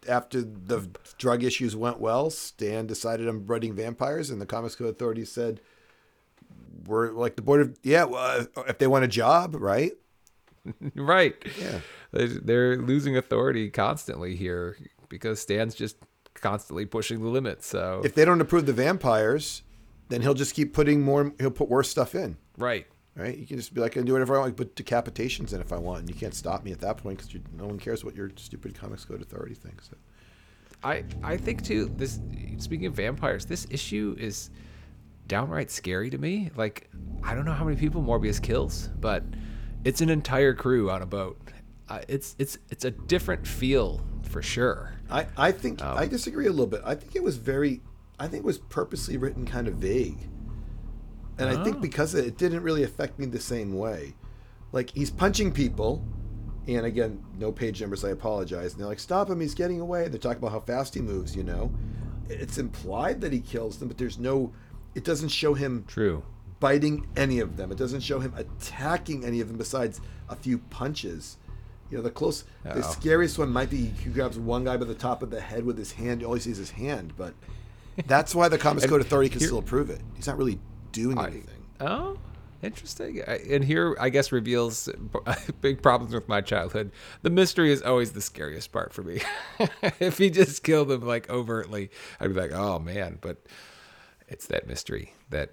after 0.09 0.41
the 0.41 0.89
drug 1.19 1.45
issues 1.45 1.77
went 1.77 2.01
well, 2.01 2.31
Stan 2.31 2.87
decided 2.87 3.29
I'm 3.29 3.47
writing 3.47 3.75
vampires, 3.75 4.31
and 4.31 4.41
the 4.41 4.47
Comics 4.47 4.75
Code 4.75 4.89
Authority 4.89 5.27
said, 5.27 5.61
"We're 6.87 7.13
like 7.13 7.37
the 7.37 7.43
board 7.43 7.61
of 7.61 7.77
yeah, 7.83 8.05
well, 8.05 8.47
uh, 8.57 8.63
if 8.63 8.79
they 8.79 8.87
want 8.87 9.05
a 9.05 9.09
job, 9.09 9.55
right? 9.55 9.93
right. 10.95 11.35
Yeah. 11.61 11.81
They're, 12.13 12.77
losing 12.77 13.17
authority 13.17 13.71
constantly 13.71 14.37
here 14.37 14.77
because 15.09 15.41
Stan's 15.41 15.75
just 15.75 15.97
constantly 16.35 16.87
pushing 16.87 17.23
the 17.23 17.29
limits. 17.29 17.67
So 17.67 18.03
If 18.05 18.15
they 18.15 18.25
don't 18.25 18.41
approve 18.41 18.67
the 18.67 18.73
vampires, 18.73 19.63
then 20.09 20.23
he'll 20.23 20.35
just 20.35 20.55
keep 20.55 20.73
putting 20.73 21.03
more. 21.03 21.33
He'll 21.39 21.51
put 21.51 21.69
worse 21.69 21.91
stuff 21.91 22.15
in, 22.15 22.37
right. 22.57 22.87
right? 23.17 23.37
You 23.37 23.47
can 23.47 23.57
just 23.57 23.75
be 23.75 23.81
like, 23.81 23.93
I 23.93 23.95
can 23.95 24.07
do 24.07 24.13
whatever 24.13 24.37
I 24.37 24.41
want. 24.41 24.57
Put 24.57 24.77
decapitations 24.77 25.53
in 25.53 25.61
if 25.61 25.73
I 25.73 25.79
want, 25.79 26.01
and 26.01 26.09
you 26.09 26.15
can't 26.15 26.35
stop 26.35 26.65
me 26.65 26.73
at 26.73 26.81
that 26.81 26.99
point 26.99 27.19
because 27.19 27.41
no 27.57 27.67
one 27.67 27.79
cares 27.79 28.05
what 28.05 28.15
your 28.15 28.31
stupid 28.37 28.75
Comics 28.75 29.05
Code 29.05 29.21
Authority 29.21 29.55
thinks." 29.55 29.91
I 30.85 31.05
I 31.23 31.37
think 31.37 31.65
too. 31.65 31.91
This 31.97 32.21
speaking 32.59 32.87
of 32.87 32.95
vampires, 32.95 33.47
this 33.47 33.67
issue 33.71 34.17
is 34.19 34.51
downright 35.27 35.71
scary 35.71 36.11
to 36.11 36.19
me. 36.19 36.51
Like 36.57 36.89
I 37.23 37.35
don't 37.35 37.45
know 37.45 37.53
how 37.53 37.65
many 37.65 37.77
people 37.77 38.03
Morbius 38.03 38.41
kills, 38.41 38.89
but 39.01 39.25
it's 39.87 40.01
an 40.01 40.11
entire 40.11 40.53
crew 40.53 40.91
on 40.91 41.01
a 41.01 41.07
boat. 41.07 41.39
Uh, 41.89 42.01
it's 42.09 42.35
it's 42.41 42.59
it's 42.71 42.85
a 42.85 42.91
different 42.91 43.47
feel 43.47 44.05
for 44.23 44.43
sure. 44.43 44.93
I, 45.09 45.27
I 45.37 45.53
think 45.53 45.81
I 45.81 46.07
disagree 46.07 46.47
a 46.47 46.51
little 46.51 46.67
bit. 46.67 46.83
I 46.85 46.97
think 46.97 47.15
it 47.15 47.23
was 47.23 47.37
very, 47.37 47.81
I 48.19 48.27
think 48.27 48.43
it 48.43 48.47
was 48.47 48.59
purposely 48.59 49.17
written 49.17 49.47
kind 49.47 49.69
of 49.69 49.75
vague, 49.75 50.19
and 51.39 51.49
I 51.49 51.63
think 51.63 51.81
because 51.81 52.17
it, 52.17 52.27
it 52.27 52.37
didn't 52.37 52.65
really 52.65 52.83
affect 52.83 53.21
me 53.21 53.27
the 53.27 53.39
same 53.39 53.79
way. 53.79 54.15
Like 54.73 54.91
he's 54.91 55.13
punching 55.13 55.53
people, 55.53 56.05
and 56.67 56.85
again, 56.85 57.25
no 57.39 57.53
page 57.53 57.81
numbers. 57.81 58.05
I 58.05 58.09
apologize. 58.11 58.73
And 58.73 58.81
they're 58.81 58.89
like, 58.89 58.99
"Stop 58.99 59.31
him! 59.31 59.41
He's 59.41 59.55
getting 59.55 59.81
away." 59.81 60.09
They're 60.09 60.19
talking 60.19 60.39
about 60.39 60.51
how 60.51 60.61
fast 60.61 60.95
he 60.95 61.01
moves. 61.01 61.37
You 61.37 61.45
know, 61.45 61.73
it's 62.29 62.59
implied 62.59 63.21
that 63.21 63.33
he 63.33 63.39
kills 63.39 63.79
them, 63.79 63.87
but 63.87 63.99
there's 63.99 64.19
no. 64.19 64.53
It 64.97 65.05
doesn't 65.05 65.29
show 65.29 65.55
him 65.55 65.85
True. 65.87 66.25
Biting 66.61 67.07
any 67.17 67.41
of 67.41 67.57
them. 67.57 67.71
It 67.73 67.79
doesn't 67.79 68.01
show 68.01 68.21
him 68.21 68.33
attacking 68.37 69.25
any 69.25 69.41
of 69.41 69.49
them 69.49 69.57
besides 69.59 70.01
a 70.29 70.37
few 70.37 70.59
punches. 70.59 71.37
You 71.91 71.99
know, 71.99 72.03
the 72.03 72.11
close, 72.11 72.45
the 72.65 72.71
Uh-oh. 72.71 72.81
scariest 72.93 73.39
one 73.39 73.51
might 73.51 73.71
be 73.71 73.87
he 73.87 74.11
grabs 74.11 74.39
one 74.39 74.65
guy 74.65 74.77
by 74.77 74.87
the 74.87 74.95
top 74.95 75.23
of 75.23 75.31
the 75.31 75.41
head 75.41 75.65
with 75.65 75.79
his 75.79 75.93
hand. 75.93 76.23
All 76.25 76.35
he 76.35 76.41
sees 76.41 76.59
is 76.59 76.71
his 76.71 76.71
hand, 76.71 77.13
but 77.17 77.35
that's 78.07 78.35
why 78.35 78.49
the 78.49 78.59
Comics 78.59 78.87
Code 78.87 79.01
Authority 79.01 79.29
can 79.31 79.39
here- 79.39 79.49
still 79.49 79.59
approve 79.59 79.91
it. 79.91 80.01
He's 80.15 80.27
not 80.27 80.37
really 80.37 80.59
doing 80.93 81.17
I- 81.19 81.27
anything. 81.29 81.65
Oh, 81.81 82.19
interesting. 82.63 83.23
I- 83.29 83.37
And 83.51 83.63
here, 83.65 83.97
I 84.01 84.09
guess, 84.09 84.33
reveals 84.33 84.89
big 85.61 85.81
problems 85.81 86.13
with 86.13 86.27
my 86.29 86.41
childhood. 86.41 86.91
The 87.23 87.31
mystery 87.31 87.71
is 87.71 87.83
always 87.83 88.13
the 88.13 88.21
scariest 88.21 88.73
part 88.73 88.93
for 88.93 89.03
me. 89.05 89.21
if 90.01 90.19
he 90.19 90.29
just 90.31 90.65
killed 90.65 90.89
them 90.89 91.03
like 91.03 91.31
overtly, 91.31 91.91
I'd 92.19 92.35
be 92.35 92.41
like, 92.41 92.53
oh 92.53 92.79
man. 92.81 93.19
But 93.21 93.47
it's 94.27 94.47
that 94.47 94.67
mystery 94.67 95.15
that 95.31 95.51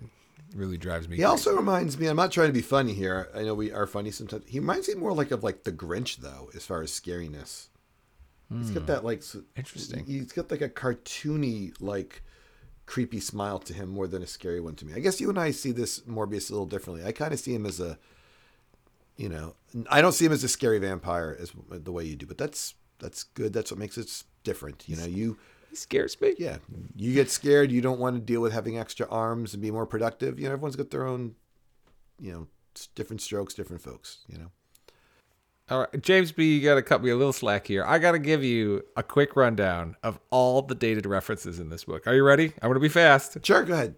really 0.53 0.77
drives 0.77 1.07
me. 1.07 1.17
He 1.17 1.23
also 1.23 1.55
reminds 1.55 1.97
me. 1.97 2.07
I'm 2.07 2.15
not 2.15 2.31
trying 2.31 2.47
to 2.47 2.53
be 2.53 2.61
funny 2.61 2.93
here. 2.93 3.29
I 3.35 3.43
know 3.43 3.53
we 3.53 3.71
are 3.71 3.87
funny 3.87 4.11
sometimes. 4.11 4.43
He 4.47 4.59
reminds 4.59 4.87
me 4.87 4.95
more 4.95 5.13
like 5.13 5.31
of 5.31 5.43
like 5.43 5.63
the 5.63 5.71
Grinch, 5.71 6.17
though, 6.17 6.49
as 6.55 6.65
far 6.65 6.81
as 6.81 6.91
scariness. 6.91 7.67
He's 8.49 8.71
got 8.71 8.81
hmm. 8.81 8.85
that 8.87 9.03
like 9.03 9.23
Interesting. 9.55 10.05
He's 10.05 10.31
got 10.31 10.51
like 10.51 10.61
a 10.61 10.69
cartoony 10.69 11.73
like 11.79 12.21
creepy 12.85 13.19
smile 13.19 13.59
to 13.59 13.73
him 13.73 13.89
more 13.89 14.07
than 14.07 14.21
a 14.21 14.27
scary 14.27 14.59
one 14.59 14.75
to 14.75 14.85
me. 14.85 14.93
I 14.93 14.99
guess 14.99 15.21
you 15.21 15.29
and 15.29 15.39
I 15.39 15.51
see 15.51 15.71
this 15.71 16.01
Morbius 16.01 16.49
a 16.49 16.53
little 16.53 16.65
differently. 16.65 17.05
I 17.05 17.11
kind 17.11 17.33
of 17.33 17.39
see 17.39 17.55
him 17.55 17.65
as 17.65 17.79
a, 17.79 17.97
you 19.15 19.29
know, 19.29 19.55
I 19.89 20.01
don't 20.01 20.11
see 20.11 20.25
him 20.25 20.31
as 20.31 20.43
a 20.43 20.49
scary 20.49 20.79
vampire 20.79 21.35
as 21.39 21.51
the 21.69 21.91
way 21.91 22.03
you 22.03 22.15
do, 22.15 22.25
but 22.25 22.37
that's 22.37 22.75
that's 22.99 23.23
good. 23.23 23.53
That's 23.53 23.71
what 23.71 23.79
makes 23.79 23.97
it 23.97 24.23
different. 24.43 24.83
You 24.87 24.97
know, 24.97 25.05
you 25.05 25.37
He 25.73 25.77
scares 25.77 26.21
me. 26.21 26.36
yeah, 26.38 26.57
you 26.95 27.15
get 27.15 27.31
scared. 27.31 27.71
You 27.71 27.81
don't 27.81 27.99
want 27.99 28.15
to 28.15 28.21
deal 28.21 28.41
with 28.41 28.53
having 28.53 28.77
extra 28.77 29.07
arms 29.09 29.55
and 29.55 29.62
be 29.63 29.71
more 29.71 29.88
productive. 29.88 30.38
You 30.38 30.45
know, 30.45 30.53
everyone's 30.53 30.75
got 30.75 30.91
their 30.91 31.07
own, 31.07 31.33
you 32.19 32.31
know, 32.31 32.47
different 32.93 33.21
strokes, 33.23 33.55
different 33.55 33.81
folks. 33.81 34.19
You 34.27 34.38
know. 34.38 34.51
All 35.71 35.79
right, 35.79 36.01
James 36.03 36.31
B, 36.31 36.55
you 36.55 36.63
got 36.63 36.75
to 36.75 36.83
cut 36.83 37.01
me 37.03 37.09
a 37.09 37.15
little 37.15 37.33
slack 37.33 37.65
here. 37.65 37.83
I 37.86 37.97
got 37.97 38.12
to 38.12 38.19
give 38.19 38.43
you 38.43 38.83
a 38.95 39.01
quick 39.01 39.36
rundown 39.36 39.95
of 40.03 40.19
all 40.29 40.62
the 40.62 40.75
dated 40.75 41.07
references 41.07 41.57
in 41.57 41.69
this 41.69 41.86
book. 41.86 42.05
Are 42.05 42.13
you 42.13 42.23
ready? 42.23 42.53
I'm 42.62 42.69
going 42.69 42.75
to 42.75 42.79
be 42.79 42.88
fast. 42.88 43.43
Sure, 43.43 43.63
go 43.63 43.73
ahead. 43.73 43.95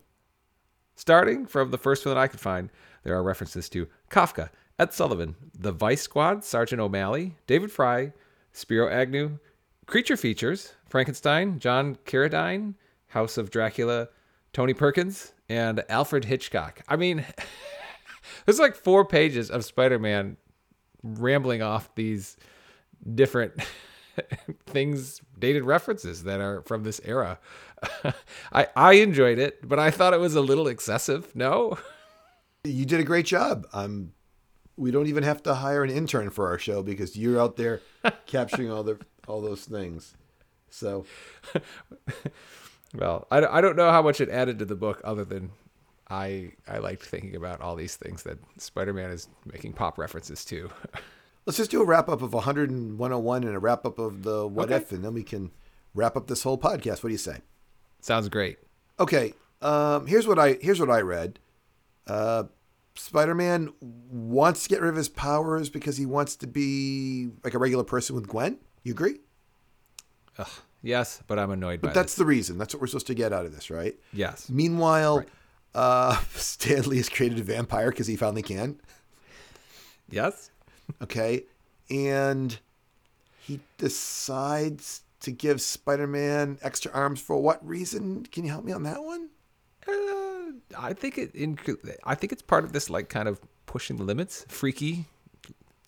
Starting 0.95 1.45
from 1.45 1.71
the 1.71 1.77
first 1.77 2.05
one 2.05 2.15
that 2.15 2.21
I 2.21 2.27
could 2.27 2.39
find, 2.39 2.69
there 3.03 3.17
are 3.17 3.23
references 3.23 3.67
to 3.71 3.89
Kafka, 4.09 4.49
Ed 4.79 4.93
Sullivan, 4.93 5.35
The 5.59 5.73
Vice 5.73 6.03
Squad, 6.03 6.45
Sergeant 6.45 6.79
O'Malley, 6.79 7.35
David 7.47 7.69
Frye, 7.69 8.13
Spiro 8.53 8.87
Agnew, 8.87 9.39
Creature 9.85 10.17
Features, 10.17 10.73
Frankenstein, 10.89 11.59
John 11.59 11.97
Carradine, 12.05 12.73
House 13.07 13.37
of 13.37 13.51
Dracula, 13.51 14.09
Tony 14.53 14.73
Perkins, 14.73 15.33
and 15.47 15.83
Alfred 15.89 16.25
Hitchcock. 16.25 16.81
I 16.87 16.95
mean, 16.95 17.23
there's 18.45 18.59
like 18.59 18.75
four 18.75 19.05
pages 19.05 19.51
of 19.51 19.63
Spider 19.63 19.99
Man 19.99 20.37
rambling 21.03 21.61
off 21.61 21.93
these 21.95 22.35
different 23.13 23.53
things, 24.65 25.21
dated 25.37 25.63
references 25.63 26.23
that 26.23 26.39
are 26.41 26.61
from 26.63 26.83
this 26.83 26.99
era. 27.05 27.37
I 28.51 28.67
I 28.75 28.93
enjoyed 28.93 29.37
it, 29.37 29.67
but 29.67 29.77
I 29.77 29.91
thought 29.91 30.13
it 30.13 30.19
was 30.19 30.35
a 30.35 30.41
little 30.41 30.67
excessive. 30.67 31.35
No, 31.35 31.77
You 32.63 32.85
did 32.85 32.99
a 32.99 33.03
great 33.03 33.27
job. 33.27 33.67
Um, 33.71 34.13
we 34.77 34.89
don't 34.91 35.07
even 35.07 35.23
have 35.23 35.43
to 35.43 35.53
hire 35.53 35.83
an 35.83 35.89
intern 35.91 36.31
for 36.31 36.47
our 36.47 36.57
show 36.57 36.81
because 36.81 37.15
you're 37.15 37.39
out 37.39 37.55
there 37.55 37.81
capturing 38.25 38.71
all 38.71 38.83
the 38.83 38.99
all 39.27 39.41
those 39.41 39.65
things. 39.65 40.15
So 40.69 41.05
well, 42.95 43.27
I, 43.31 43.45
I 43.45 43.61
don't 43.61 43.75
know 43.75 43.91
how 43.91 44.01
much 44.01 44.21
it 44.21 44.29
added 44.29 44.59
to 44.59 44.65
the 44.65 44.75
book 44.75 45.01
other 45.03 45.25
than 45.25 45.51
I 46.09 46.51
I 46.67 46.77
liked 46.79 47.03
thinking 47.03 47.35
about 47.35 47.61
all 47.61 47.75
these 47.75 47.95
things 47.95 48.23
that 48.23 48.37
Spider-Man 48.57 49.11
is 49.11 49.27
making 49.45 49.73
pop 49.73 49.97
references 49.97 50.43
to. 50.45 50.69
let's 51.45 51.57
just 51.57 51.71
do 51.71 51.81
a 51.81 51.85
wrap 51.85 52.09
up 52.09 52.21
of 52.21 52.33
100 52.33 52.69
and 52.69 52.97
101 52.97 53.43
and 53.43 53.55
a 53.55 53.59
wrap 53.59 53.85
up 53.85 53.99
of 53.99 54.23
the 54.23 54.47
what 54.47 54.65
Okay. 54.65 54.75
if, 54.77 54.91
and 54.91 55.03
then 55.03 55.13
we 55.13 55.23
can 55.23 55.51
wrap 55.93 56.15
up 56.15 56.27
this 56.27 56.43
whole 56.43 56.57
podcast. 56.57 57.03
What 57.03 57.09
do 57.09 57.11
you 57.13 57.17
say? 57.17 57.39
Sounds 58.01 58.29
great. 58.29 58.57
Okay, 58.99 59.33
um, 59.61 60.07
here's 60.07 60.27
what 60.27 60.39
I 60.39 60.53
here's 60.61 60.79
what 60.79 60.89
I 60.91 61.01
read. 61.01 61.39
Uh, 62.07 62.43
Spider-Man 62.97 63.73
wants 63.81 64.63
to 64.63 64.69
get 64.69 64.79
rid 64.81 64.89
of 64.89 64.95
his 64.95 65.09
powers 65.09 65.69
because 65.69 65.97
he 65.97 66.05
wants 66.05 66.35
to 66.37 66.47
be 66.47 67.29
like 67.43 67.53
a 67.53 67.59
regular 67.59 67.83
person 67.83 68.15
with 68.15 68.27
Gwen. 68.27 68.57
You 68.85 68.93
agree? 68.93 69.17
Ugh, 70.37 70.47
yes, 70.83 71.21
but 71.27 71.37
I'm 71.39 71.49
annoyed 71.51 71.81
by 71.81 71.87
But 71.89 71.93
that's 71.95 72.13
this. 72.13 72.19
the 72.19 72.25
reason. 72.25 72.57
That's 72.57 72.73
what 72.73 72.79
we're 72.81 72.87
supposed 72.87 73.07
to 73.07 73.15
get 73.15 73.33
out 73.33 73.45
of 73.45 73.53
this, 73.53 73.69
right? 73.69 73.95
Yes. 74.13 74.47
Meanwhile, 74.49 75.17
Right. 75.19 75.29
uh, 75.73 76.21
Stan 76.35 76.83
Lee 76.83 76.97
has 76.97 77.09
created 77.09 77.39
a 77.39 77.43
vampire 77.43 77.89
because 77.89 78.05
he 78.07 78.15
finally 78.15 78.43
can. 78.43 78.79
Yes. 80.09 80.51
Okay, 81.01 81.43
and 81.89 82.59
he 83.39 83.59
decides 83.79 85.01
to 85.21 85.31
give 85.31 85.59
Spider-Man 85.61 86.59
extra 86.61 86.91
arms 86.91 87.19
for 87.19 87.41
what 87.41 87.65
reason? 87.67 88.23
Can 88.27 88.43
you 88.45 88.51
help 88.51 88.63
me 88.63 88.71
on 88.71 88.83
that 88.83 89.03
one? 89.03 89.29
Uh, 89.87 90.51
I 90.77 90.93
think 90.93 91.17
it. 91.17 91.33
In, 91.33 91.57
I 92.03 92.13
think 92.13 92.31
it's 92.33 92.43
part 92.43 92.63
of 92.65 92.71
this 92.71 92.89
like 92.91 93.09
kind 93.09 93.27
of 93.27 93.39
pushing 93.65 93.97
the 93.97 94.03
limits, 94.03 94.45
freaky. 94.47 95.05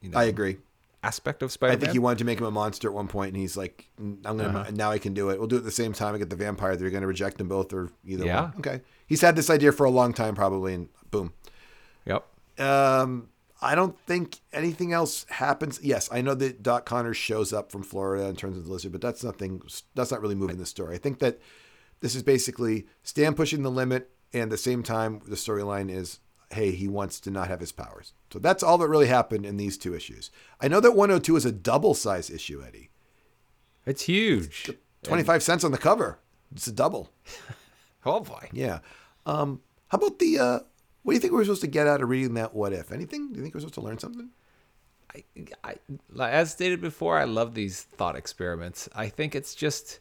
You 0.02 0.10
know, 0.10 0.18
I 0.18 0.24
agree. 0.24 0.58
Aspect 1.04 1.42
of 1.44 1.50
I 1.50 1.52
Spider-Man. 1.52 1.80
think 1.80 1.92
he 1.94 2.00
wanted 2.00 2.18
to 2.20 2.26
make 2.26 2.40
him 2.40 2.46
a 2.46 2.52
monster 2.52 2.88
at 2.88 2.94
one 2.94 3.08
point, 3.08 3.34
and 3.34 3.38
he's 3.42 3.56
like, 3.56 3.88
"Mm, 4.02 4.18
"I'm 4.26 4.38
gonna 4.38 4.60
Uh-huh. 4.60 4.72
now 4.74 4.92
I 4.92 4.98
can 5.00 5.14
do 5.14 5.30
it. 5.30 5.38
We'll 5.40 5.48
do 5.48 5.56
it 5.56 5.60
at 5.60 5.66
the 5.66 5.72
same 5.72 5.94
time. 5.94 6.16
I 6.16 6.18
get 6.18 6.30
the 6.30 6.36
vampire. 6.36 6.76
They're 6.76 6.90
gonna 6.90 7.08
reject 7.08 7.38
them 7.38 7.48
both, 7.48 7.72
or 7.74 7.90
either 8.06 8.26
Yeah. 8.26 8.42
one." 8.44 8.54
Okay. 8.60 8.82
He's 9.06 9.22
had 9.22 9.36
this 9.36 9.50
idea 9.50 9.72
for 9.72 9.86
a 9.86 9.90
long 9.92 10.14
time, 10.14 10.36
probably, 10.36 10.74
and 10.74 10.90
boom. 11.12 11.34
Yep. 12.06 12.26
Um, 12.60 13.30
I 13.62 13.74
don't 13.76 13.98
think 14.06 14.40
anything 14.54 14.94
else 14.94 15.26
happens. 15.30 15.80
Yes, 15.82 16.10
I 16.12 16.22
know 16.22 16.34
that 16.36 16.62
Doc 16.62 16.86
Connors 16.86 17.18
shows 17.18 17.54
up 17.54 17.72
from 17.72 17.84
Florida 17.84 18.26
and 18.26 18.38
turns 18.38 18.56
into 18.58 18.68
the 18.68 18.74
lizard, 18.74 18.92
but 18.92 19.02
that's 19.02 19.24
nothing. 19.24 19.62
That's 19.96 20.12
not 20.12 20.22
really 20.22 20.36
moving 20.36 20.58
the 20.58 20.66
story. 20.66 20.96
I 20.96 21.00
think 21.00 21.20
that 21.20 21.40
this 22.02 22.16
is 22.16 22.22
basically 22.24 22.88
Stan 23.04 23.34
pushing 23.34 23.64
the 23.64 23.72
limit, 23.72 24.12
and 24.34 24.44
at 24.44 24.50
the 24.50 24.58
same 24.58 24.84
time, 24.84 25.22
the 25.28 25.36
storyline 25.36 25.90
is, 25.90 26.20
hey, 26.52 26.72
he 26.72 26.88
wants 26.88 27.20
to 27.22 27.32
not 27.32 27.48
have 27.48 27.60
his 27.60 27.72
powers. 27.72 28.14
So 28.32 28.40
that's 28.40 28.64
all 28.64 28.78
that 28.78 28.88
really 28.88 29.08
happened 29.08 29.46
in 29.46 29.58
these 29.58 29.78
two 29.78 29.94
issues. 29.94 30.32
I 30.62 30.68
know 30.68 30.80
that 30.80 30.96
102 30.96 31.36
is 31.36 31.46
a 31.46 31.52
double 31.52 31.94
size 31.94 32.30
issue, 32.30 32.64
Eddie. 32.66 32.90
It's 33.86 34.04
huge. 34.04 34.72
25 35.04 35.44
cents 35.44 35.64
on 35.64 35.72
the 35.72 35.78
cover. 35.78 36.20
It's 36.52 36.68
a 36.68 36.72
double. 36.72 37.10
Oh 38.06 38.22
boy. 38.22 38.48
Yeah. 38.54 38.80
Um, 39.26 39.60
how 39.90 39.98
about 39.98 40.20
the? 40.20 40.40
Uh, 40.40 40.60
what 41.04 41.12
do 41.12 41.16
you 41.16 41.20
think 41.20 41.34
we're 41.34 41.44
supposed 41.44 41.62
to 41.62 41.68
get 41.68 41.88
out 41.88 42.02
of 42.02 42.08
reading 42.08 42.36
that? 42.36 42.56
What 42.56 42.72
if 42.72 42.92
anything? 42.92 43.34
Do 43.34 43.38
you 43.38 43.44
think 43.44 43.54
we're 43.54 43.60
supposed 43.60 43.74
to 43.74 43.82
learn 43.82 43.98
something? 43.98 44.30
I, 45.14 45.24
I, 45.64 45.76
as 46.30 46.52
stated 46.52 46.80
before, 46.80 47.18
I 47.18 47.26
love 47.26 47.54
these 47.54 47.82
thought 47.82 48.16
experiments. 48.16 48.88
I 48.96 49.10
think 49.10 49.36
it's 49.36 49.56
just, 49.56 50.00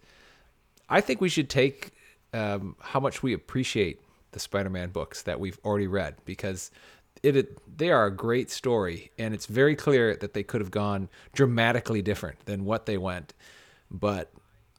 I 0.88 1.00
think 1.00 1.20
we 1.20 1.28
should 1.28 1.48
take 1.48 1.92
um, 2.32 2.76
how 2.80 3.00
much 3.00 3.22
we 3.22 3.32
appreciate 3.32 4.00
the 4.32 4.40
Spider-Man 4.40 4.90
books 4.90 5.22
that 5.22 5.40
we've 5.40 5.58
already 5.64 5.86
read 5.86 6.16
because 6.24 6.70
it, 7.22 7.36
it 7.36 7.78
they 7.78 7.90
are 7.90 8.06
a 8.06 8.14
great 8.14 8.50
story, 8.50 9.10
and 9.18 9.34
it's 9.34 9.46
very 9.46 9.74
clear 9.74 10.16
that 10.16 10.34
they 10.34 10.42
could 10.42 10.60
have 10.60 10.70
gone 10.70 11.08
dramatically 11.32 12.02
different 12.02 12.44
than 12.46 12.64
what 12.64 12.86
they 12.86 12.98
went, 12.98 13.34
but. 13.90 14.32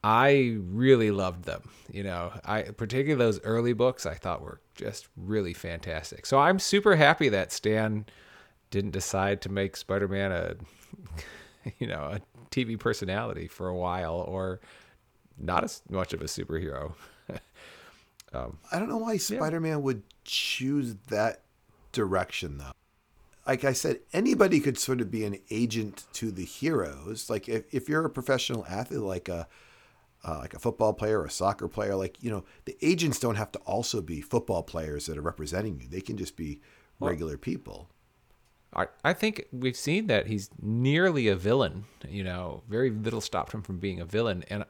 I 0.04 0.56
really 0.60 1.10
loved 1.10 1.44
them. 1.44 1.68
You 1.90 2.04
know, 2.04 2.30
I 2.44 2.62
particularly 2.62 3.18
those 3.18 3.42
early 3.42 3.72
books 3.72 4.06
I 4.06 4.14
thought 4.14 4.40
were 4.40 4.60
just 4.76 5.08
really 5.16 5.52
fantastic. 5.52 6.24
So 6.24 6.38
I'm 6.38 6.60
super 6.60 6.94
happy 6.94 7.28
that 7.30 7.50
Stan 7.50 8.06
didn't 8.70 8.92
decide 8.92 9.42
to 9.42 9.48
make 9.48 9.76
Spider-Man 9.76 10.30
a 10.30 10.54
you 11.78 11.86
know, 11.86 12.12
a 12.12 12.20
TV 12.50 12.78
personality 12.78 13.46
for 13.46 13.68
a 13.68 13.76
while 13.76 14.24
or 14.26 14.60
not 15.38 15.64
as 15.64 15.82
much 15.90 16.12
of 16.12 16.20
a 16.20 16.24
superhero. 16.24 16.94
I 18.70 18.78
don't 18.78 18.88
know 18.88 18.98
why 18.98 19.16
Spider-Man 19.16 19.82
would 19.82 20.02
choose 20.24 20.96
that 21.08 21.42
direction 21.92 22.58
though. 22.58 22.72
Like 23.46 23.64
I 23.64 23.72
said, 23.72 24.00
anybody 24.12 24.60
could 24.60 24.78
sort 24.78 25.00
of 25.00 25.10
be 25.10 25.24
an 25.24 25.38
agent 25.50 26.06
to 26.14 26.30
the 26.30 26.44
heroes. 26.44 27.30
Like 27.30 27.48
if, 27.48 27.64
if 27.72 27.88
you're 27.88 28.04
a 28.04 28.10
professional 28.10 28.66
athlete, 28.66 29.00
like 29.00 29.28
a 29.28 29.48
uh, 30.24 30.38
like 30.38 30.52
a 30.52 30.58
football 30.58 30.92
player 30.92 31.20
or 31.20 31.26
a 31.26 31.30
soccer 31.30 31.68
player, 31.68 31.94
like 31.94 32.22
you 32.22 32.30
know, 32.30 32.44
the 32.66 32.76
agents 32.82 33.18
don't 33.18 33.36
have 33.36 33.52
to 33.52 33.58
also 33.60 34.02
be 34.02 34.20
football 34.20 34.62
players 34.62 35.06
that 35.06 35.16
are 35.16 35.22
representing 35.22 35.80
you. 35.80 35.88
They 35.88 36.00
can 36.00 36.16
just 36.16 36.36
be 36.36 36.60
regular 37.00 37.38
people. 37.38 37.88
I, 38.74 38.86
I 39.02 39.14
think 39.14 39.46
we've 39.50 39.76
seen 39.76 40.08
that 40.08 40.26
he's 40.26 40.50
nearly 40.60 41.28
a 41.28 41.36
villain. 41.36 41.84
You 42.06 42.24
know, 42.24 42.62
very 42.68 42.90
little 42.90 43.20
stopped 43.20 43.54
him 43.54 43.62
from 43.62 43.78
being 43.78 44.00
a 44.00 44.04
villain, 44.04 44.44
and 44.50 44.64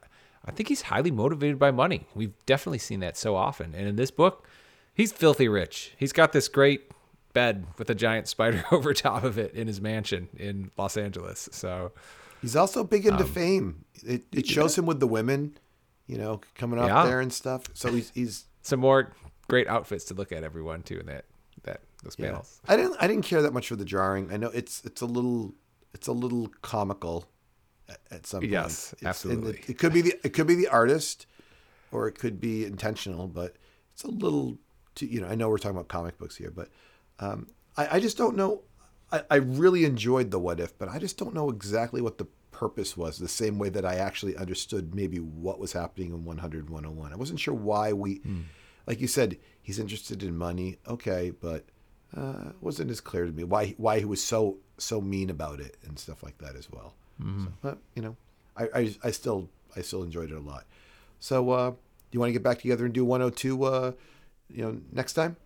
I 0.48 0.50
think 0.52 0.68
he's 0.68 0.82
highly 0.82 1.10
motivated 1.10 1.58
by 1.58 1.70
money. 1.70 2.06
We've 2.14 2.32
definitely 2.46 2.78
seen 2.78 3.00
that 3.00 3.16
so 3.16 3.36
often, 3.36 3.74
and 3.74 3.86
in 3.86 3.96
this 3.96 4.10
book, 4.10 4.46
he's 4.94 5.12
filthy 5.12 5.46
rich. 5.48 5.92
He's 5.98 6.12
got 6.12 6.32
this 6.32 6.48
great 6.48 6.90
bed 7.34 7.66
with 7.76 7.90
a 7.90 7.94
giant 7.94 8.26
spider 8.28 8.64
over 8.72 8.94
top 8.94 9.22
of 9.24 9.38
it 9.38 9.52
in 9.54 9.66
his 9.66 9.80
mansion 9.80 10.28
in 10.36 10.70
Los 10.78 10.96
Angeles. 10.96 11.48
So, 11.52 11.92
He's 12.40 12.56
also 12.56 12.84
big 12.84 13.04
into 13.04 13.24
Um, 13.24 13.30
fame. 13.30 13.84
It, 14.06 14.22
it 14.32 14.46
shows 14.46 14.78
him 14.78 14.86
with 14.86 15.00
the 15.00 15.06
women, 15.08 15.58
you 16.06 16.16
know, 16.16 16.40
coming 16.54 16.78
up 16.78 16.86
Yeah. 16.88 17.04
there 17.04 17.20
and 17.20 17.32
stuff. 17.32 17.64
So 17.74 17.92
he's 17.92 18.10
he's 18.14 18.44
some 18.62 18.78
more 18.80 19.12
great 19.48 19.66
outfits 19.68 20.04
to 20.06 20.14
look 20.14 20.30
at 20.32 20.44
everyone 20.44 20.82
too 20.82 20.98
in 21.00 21.06
that 21.06 21.24
that 21.64 21.80
those 22.04 22.14
Yeah. 22.16 22.26
panels. 22.26 22.60
I 22.68 22.76
didn't. 22.76 22.96
I 23.00 23.06
didn't 23.08 23.24
care 23.24 23.42
that 23.42 23.52
much 23.52 23.66
for 23.68 23.74
the 23.76 23.84
jarring. 23.84 24.32
I 24.32 24.36
know 24.36 24.50
it's 24.54 24.82
it's 24.84 25.00
a 25.02 25.06
little 25.06 25.52
it's 25.92 26.06
a 26.06 26.12
little 26.12 26.48
comical 26.62 27.28
at, 28.10 28.26
some 28.26 28.40
point. 28.40 28.52
Yes, 28.52 28.92
It's- 28.94 29.08
absolutely. 29.08 29.58
It, 29.60 29.70
it 29.70 29.78
could 29.78 29.92
be 29.92 30.00
the 30.02 30.14
it 30.24 30.30
could 30.30 30.46
be 30.46 30.54
the 30.54 30.68
artist, 30.68 31.26
or 31.92 32.08
it 32.08 32.18
could 32.18 32.40
be 32.40 32.64
intentional. 32.64 33.26
But 33.28 33.56
it's 33.92 34.04
a 34.04 34.08
little. 34.10 34.58
Too, 34.94 35.06
you 35.06 35.20
know, 35.20 35.28
I 35.28 35.34
know 35.34 35.48
we're 35.48 35.58
talking 35.58 35.76
about 35.76 35.88
comic 35.88 36.18
books 36.18 36.36
here, 36.36 36.50
but 36.50 36.68
um, 37.20 37.48
I, 37.76 37.96
I 37.96 38.00
just 38.00 38.16
don't 38.16 38.36
know. 38.36 38.62
I, 39.12 39.22
I 39.30 39.36
really 39.36 39.84
enjoyed 39.84 40.30
the 40.30 40.38
what 40.38 40.60
if, 40.60 40.76
but 40.76 40.88
I 40.88 40.98
just 40.98 41.16
don't 41.16 41.34
know 41.34 41.48
exactly 41.50 42.00
what 42.00 42.18
the 42.18 42.26
purpose 42.50 42.96
was. 42.96 43.18
The 43.18 43.28
same 43.28 43.58
way 43.58 43.68
that 43.70 43.84
I 43.84 43.94
actually 43.96 44.36
understood 44.36 44.94
maybe 44.94 45.18
what 45.18 45.58
was 45.60 45.72
happening 45.72 46.08
in 46.10 46.24
100 46.24 46.68
101. 46.68 47.12
I 47.12 47.16
wasn't 47.16 47.38
sure 47.40 47.54
why 47.54 47.92
we, 47.92 48.20
like 48.86 49.00
you 49.00 49.06
said, 49.06 49.38
he's 49.62 49.78
interested 49.78 50.22
in 50.24 50.36
money. 50.36 50.78
Okay, 50.88 51.30
but 51.30 51.64
uh, 52.16 52.48
it 52.50 52.56
wasn't 52.60 52.90
as 52.90 53.00
clear 53.00 53.24
to 53.26 53.32
me 53.32 53.44
why 53.44 53.74
why 53.76 53.98
he 54.00 54.04
was 54.04 54.22
so 54.22 54.58
so 54.78 55.00
mean 55.00 55.30
about 55.30 55.60
it 55.60 55.76
and 55.86 55.98
stuff 55.98 56.22
like 56.22 56.38
that 56.38 56.56
as 56.56 56.68
well. 56.70 56.94
So, 57.20 57.52
but 57.62 57.78
you 57.94 58.02
know, 58.02 58.16
I, 58.56 58.68
I 58.74 58.94
I 59.04 59.10
still 59.10 59.48
I 59.76 59.82
still 59.82 60.02
enjoyed 60.02 60.30
it 60.30 60.36
a 60.36 60.40
lot. 60.40 60.64
So 61.20 61.50
uh, 61.50 61.72
you 62.12 62.20
want 62.20 62.28
to 62.28 62.32
get 62.32 62.42
back 62.42 62.60
together 62.60 62.84
and 62.84 62.94
do 62.94 63.04
102? 63.04 63.64
Uh, 63.64 63.92
you 64.50 64.62
know, 64.62 64.80
next 64.92 65.14
time. 65.14 65.36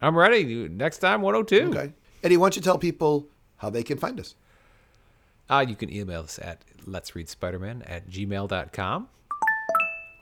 I'm 0.00 0.16
ready. 0.16 0.68
Next 0.68 0.98
time, 0.98 1.22
102. 1.22 1.70
Okay, 1.70 1.92
Eddie, 2.22 2.36
why 2.36 2.44
don't 2.44 2.56
you 2.56 2.62
tell 2.62 2.78
people 2.78 3.26
how 3.56 3.70
they 3.70 3.82
can 3.82 3.98
find 3.98 4.20
us? 4.20 4.36
Uh, 5.50 5.64
you 5.68 5.74
can 5.74 5.92
email 5.92 6.20
us 6.20 6.38
at 6.38 6.62
let's 6.86 7.16
read 7.16 7.26
spiderman 7.26 7.82
at 7.90 8.08
gmail.com. 8.08 9.08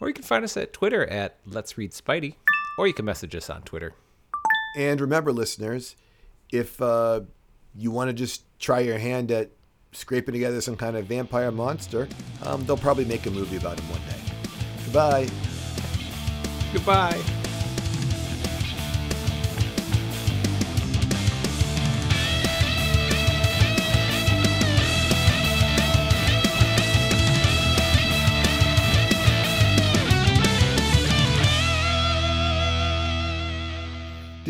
Or 0.01 0.09
you 0.09 0.15
can 0.15 0.25
find 0.25 0.45
us 0.45 0.57
at 0.57 0.73
Twitter 0.73 1.07
at 1.07 1.37
let's 1.47 1.77
read 1.79 1.93
spidey. 1.93 2.35
Or 2.79 2.87
you 2.87 2.95
can 2.95 3.05
message 3.05 3.35
us 3.35 3.49
on 3.51 3.63
Twitter. 3.63 3.95
And 4.77 5.01
remember, 5.01 5.33
listeners, 5.33 5.97
if 6.51 6.81
uh, 6.83 7.23
you 7.75 7.91
want 7.91 8.09
to 8.09 8.13
just 8.13 8.45
try 8.59 8.81
your 8.81 8.99
hand 8.99 9.31
at 9.31 9.51
scraping 9.97 10.33
together 10.33 10.61
some 10.61 10.77
kind 10.77 10.97
of 10.97 11.07
vampire 11.07 11.51
monster, 11.51 12.09
um, 12.43 12.65
they'll 12.67 12.77
probably 12.77 13.05
make 13.05 13.27
a 13.27 13.31
movie 13.31 13.57
about 13.57 13.79
him 13.81 13.89
one 13.91 14.01
day. 14.03 14.21
Goodbye. 14.85 15.29
Goodbye. 16.73 17.36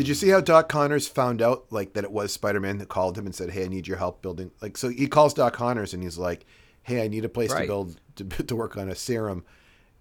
Did 0.07 0.11
you 0.11 0.15
see 0.15 0.29
how 0.29 0.39
Doc 0.39 0.69
Connors 0.69 1.05
found 1.05 1.41
out 1.41 1.65
like 1.69 1.91
that 1.95 2.05
it 2.05 2.11
was 2.13 2.31
Spider-Man 2.31 2.77
that 2.77 2.87
called 2.87 3.17
him 3.17 3.25
and 3.25 3.35
said, 3.35 3.49
"Hey, 3.49 3.65
I 3.65 3.67
need 3.67 3.89
your 3.89 3.97
help 3.97 4.21
building." 4.21 4.51
Like, 4.61 4.77
so 4.77 4.87
he 4.87 5.05
calls 5.05 5.33
Doc 5.33 5.51
Connors 5.51 5.93
and 5.93 6.01
he's 6.01 6.17
like, 6.17 6.45
"Hey, 6.81 7.03
I 7.03 7.09
need 7.09 7.25
a 7.25 7.29
place 7.29 7.53
to 7.53 7.67
build 7.67 7.99
to, 8.15 8.23
to 8.45 8.55
work 8.55 8.77
on 8.77 8.87
a 8.87 8.95
serum." 8.95 9.43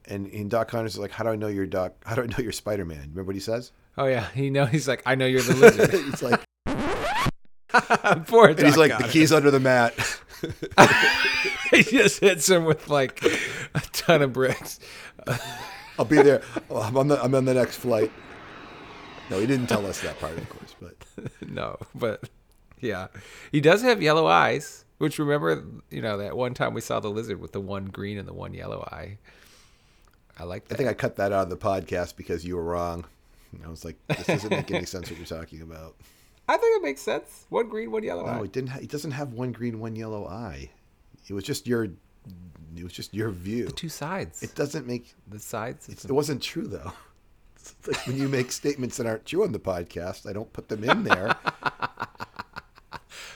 And, 0.05 0.29
and 0.29 0.49
Doc 0.49 0.69
Connors 0.69 0.92
is 0.92 1.01
like, 1.01 1.11
"How 1.11 1.25
do 1.25 1.31
I 1.31 1.35
know 1.35 1.49
you're 1.49 1.66
Doc? 1.66 1.95
How 2.07 2.14
do 2.14 2.23
I 2.23 2.27
know 2.27 2.37
you're 2.38 2.53
Spider-Man?" 2.53 3.01
Remember 3.01 3.25
what 3.25 3.35
he 3.35 3.40
says? 3.40 3.73
Oh 3.99 4.05
yeah, 4.05 4.29
he 4.33 4.49
know 4.49 4.64
he's 4.64 4.87
like, 4.87 5.03
I 5.07 5.16
know 5.16 5.27
you're 5.27 5.42
the 5.42 5.57
lizard. 5.57 5.90
He's 6.05 6.23
like, 6.23 6.40
Poor 8.29 8.51
and 8.51 8.61
he's 8.61 8.77
Doc 8.77 8.79
like, 8.79 8.99
"The 8.99 9.09
keys 9.11 9.33
under 9.33 9.51
the 9.51 9.59
mat." 9.59 9.92
he 11.73 11.83
just 11.83 12.21
hits 12.21 12.49
him 12.49 12.64
with 12.64 12.88
like 12.88 13.25
a 13.75 13.81
ton 13.92 14.23
of 14.23 14.33
bricks. 14.33 14.79
I'll 15.99 16.05
be 16.05 16.23
there. 16.23 16.42
I'm 16.73 16.97
on 16.97 17.09
the 17.09 17.21
I'm 17.21 17.35
on 17.35 17.45
the 17.45 17.55
next 17.55 17.79
flight. 17.79 18.12
No, 19.31 19.39
he 19.41 19.47
didn't 19.47 19.67
tell 19.67 19.85
us 19.87 20.01
that 20.03 20.19
part, 20.21 20.37
of 20.39 20.49
course, 20.49 20.75
but 20.81 21.31
no, 21.49 21.77
but 21.95 22.29
yeah, 22.81 23.09
he 23.53 23.61
does 23.61 23.83
have 23.83 24.03
yellow 24.03 24.27
eyes. 24.27 24.85
Which 24.99 25.19
remember, 25.19 25.62
you 25.91 26.01
know, 26.01 26.17
that 26.19 26.37
one 26.37 26.55
time 26.55 26.73
we 26.73 26.81
saw 26.81 27.01
the 27.01 27.11
lizard 27.11 27.39
with 27.39 27.53
the 27.53 27.61
one 27.61 27.85
green 27.87 28.17
and 28.17 28.27
the 28.27 28.33
one 28.33 28.55
yellow 28.55 28.81
eye. 28.91 29.19
I 30.39 30.45
like 30.45 30.65
I 30.71 30.75
think 30.75 30.89
I 30.89 30.95
cut 30.95 31.17
that 31.17 31.33
out 31.33 31.43
of 31.45 31.51
the 31.51 31.57
podcast 31.59 32.17
because 32.17 32.45
you 32.47 32.57
were 32.57 32.62
wrong. 32.65 33.05
And 33.53 33.62
I 33.65 33.69
was 33.69 33.85
like, 33.85 33.97
"This 34.09 34.27
doesn't 34.27 34.51
make 34.51 34.71
any 34.71 34.87
sense 34.87 35.11
what 35.11 35.19
you're 35.19 35.27
talking 35.27 35.61
about." 35.62 35.97
I 36.49 36.57
think 36.57 36.77
it 36.77 36.83
makes 36.83 37.01
sense. 37.03 37.45
One 37.51 37.69
green, 37.69 37.91
one 37.91 38.05
yellow 38.05 38.25
No, 38.25 38.33
eye. 38.41 38.45
it 38.45 38.53
didn't. 38.53 38.71
Ha- 38.71 38.79
it 38.83 38.89
doesn't 38.89 39.11
have 39.11 39.33
one 39.35 39.53
green, 39.53 39.81
one 39.81 39.97
yellow 39.97 40.27
eye. 40.27 40.71
It 41.29 41.33
was 41.35 41.45
just 41.45 41.67
your. 41.67 41.85
It 41.85 42.83
was 42.85 42.93
just 42.93 43.12
your 43.15 43.31
view. 43.31 43.67
The 43.67 43.73
Two 43.73 43.89
sides. 43.89 44.43
It 44.43 44.55
doesn't 44.55 44.87
make. 44.87 45.15
the 45.29 45.39
sides. 45.39 45.89
It 45.89 46.11
wasn't 46.12 46.43
true 46.43 46.67
though. 46.67 46.93
Like 47.87 48.07
when 48.07 48.17
you 48.17 48.29
make 48.29 48.51
statements 48.51 48.97
that 48.97 49.07
aren't 49.07 49.27
true 49.27 49.45
on 49.45 49.53
the 49.53 49.59
podcast, 49.59 50.29
I 50.29 50.33
don't 50.33 50.53
put 50.53 50.69
them 50.69 50.85
in 50.85 51.05
there. 51.05 51.37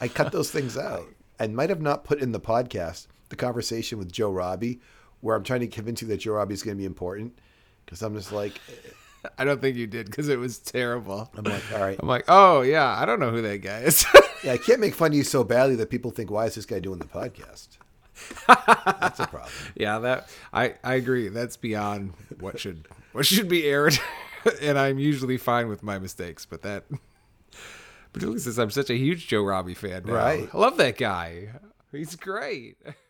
I 0.00 0.08
cut 0.08 0.32
those 0.32 0.50
things 0.50 0.76
out. 0.76 1.06
I 1.38 1.46
might 1.46 1.70
have 1.70 1.80
not 1.80 2.04
put 2.04 2.20
in 2.20 2.32
the 2.32 2.40
podcast 2.40 3.06
the 3.28 3.36
conversation 3.36 3.98
with 3.98 4.10
Joe 4.12 4.30
Robbie, 4.30 4.80
where 5.20 5.36
I'm 5.36 5.44
trying 5.44 5.60
to 5.60 5.66
convince 5.66 6.02
you 6.02 6.08
that 6.08 6.18
Joe 6.18 6.32
Robbie 6.32 6.54
is 6.54 6.62
going 6.62 6.76
to 6.76 6.78
be 6.80 6.84
important, 6.84 7.38
because 7.84 8.02
I'm 8.02 8.14
just 8.14 8.32
like, 8.32 8.60
I 9.38 9.44
don't 9.44 9.60
think 9.60 9.76
you 9.76 9.86
did 9.86 10.06
because 10.06 10.28
it 10.28 10.38
was 10.38 10.58
terrible. 10.58 11.30
I'm 11.36 11.44
like, 11.44 11.72
all 11.72 11.80
right, 11.80 11.98
I'm 12.00 12.08
like, 12.08 12.24
oh 12.28 12.62
yeah, 12.62 12.96
I 12.98 13.04
don't 13.06 13.20
know 13.20 13.30
who 13.30 13.42
that 13.42 13.58
guy 13.58 13.80
is. 13.80 14.04
yeah, 14.44 14.52
I 14.52 14.56
can't 14.58 14.80
make 14.80 14.94
fun 14.94 15.12
of 15.12 15.16
you 15.16 15.24
so 15.24 15.44
badly 15.44 15.76
that 15.76 15.90
people 15.90 16.10
think, 16.10 16.30
why 16.30 16.46
is 16.46 16.54
this 16.54 16.66
guy 16.66 16.80
doing 16.80 16.98
the 16.98 17.04
podcast? 17.04 17.68
That's 18.46 19.20
a 19.20 19.26
problem. 19.26 19.52
yeah, 19.74 19.98
that 20.00 20.28
I 20.52 20.74
I 20.84 20.94
agree. 20.94 21.28
That's 21.28 21.56
beyond 21.56 22.14
what 22.38 22.58
should 22.58 22.86
what 23.12 23.26
should 23.26 23.48
be 23.48 23.64
aired, 23.66 23.98
and 24.60 24.78
I'm 24.78 24.98
usually 24.98 25.36
fine 25.36 25.68
with 25.68 25.82
my 25.82 25.98
mistakes. 25.98 26.46
But 26.46 26.62
that, 26.62 26.84
particularly 28.12 28.40
since 28.40 28.58
I'm 28.58 28.70
such 28.70 28.90
a 28.90 28.96
huge 28.96 29.28
Joe 29.28 29.42
Robbie 29.42 29.74
fan, 29.74 30.04
now. 30.06 30.14
Right. 30.14 30.48
I 30.52 30.56
love 30.56 30.76
that 30.78 30.96
guy. 30.96 31.50
He's 31.92 32.16
great. 32.16 32.76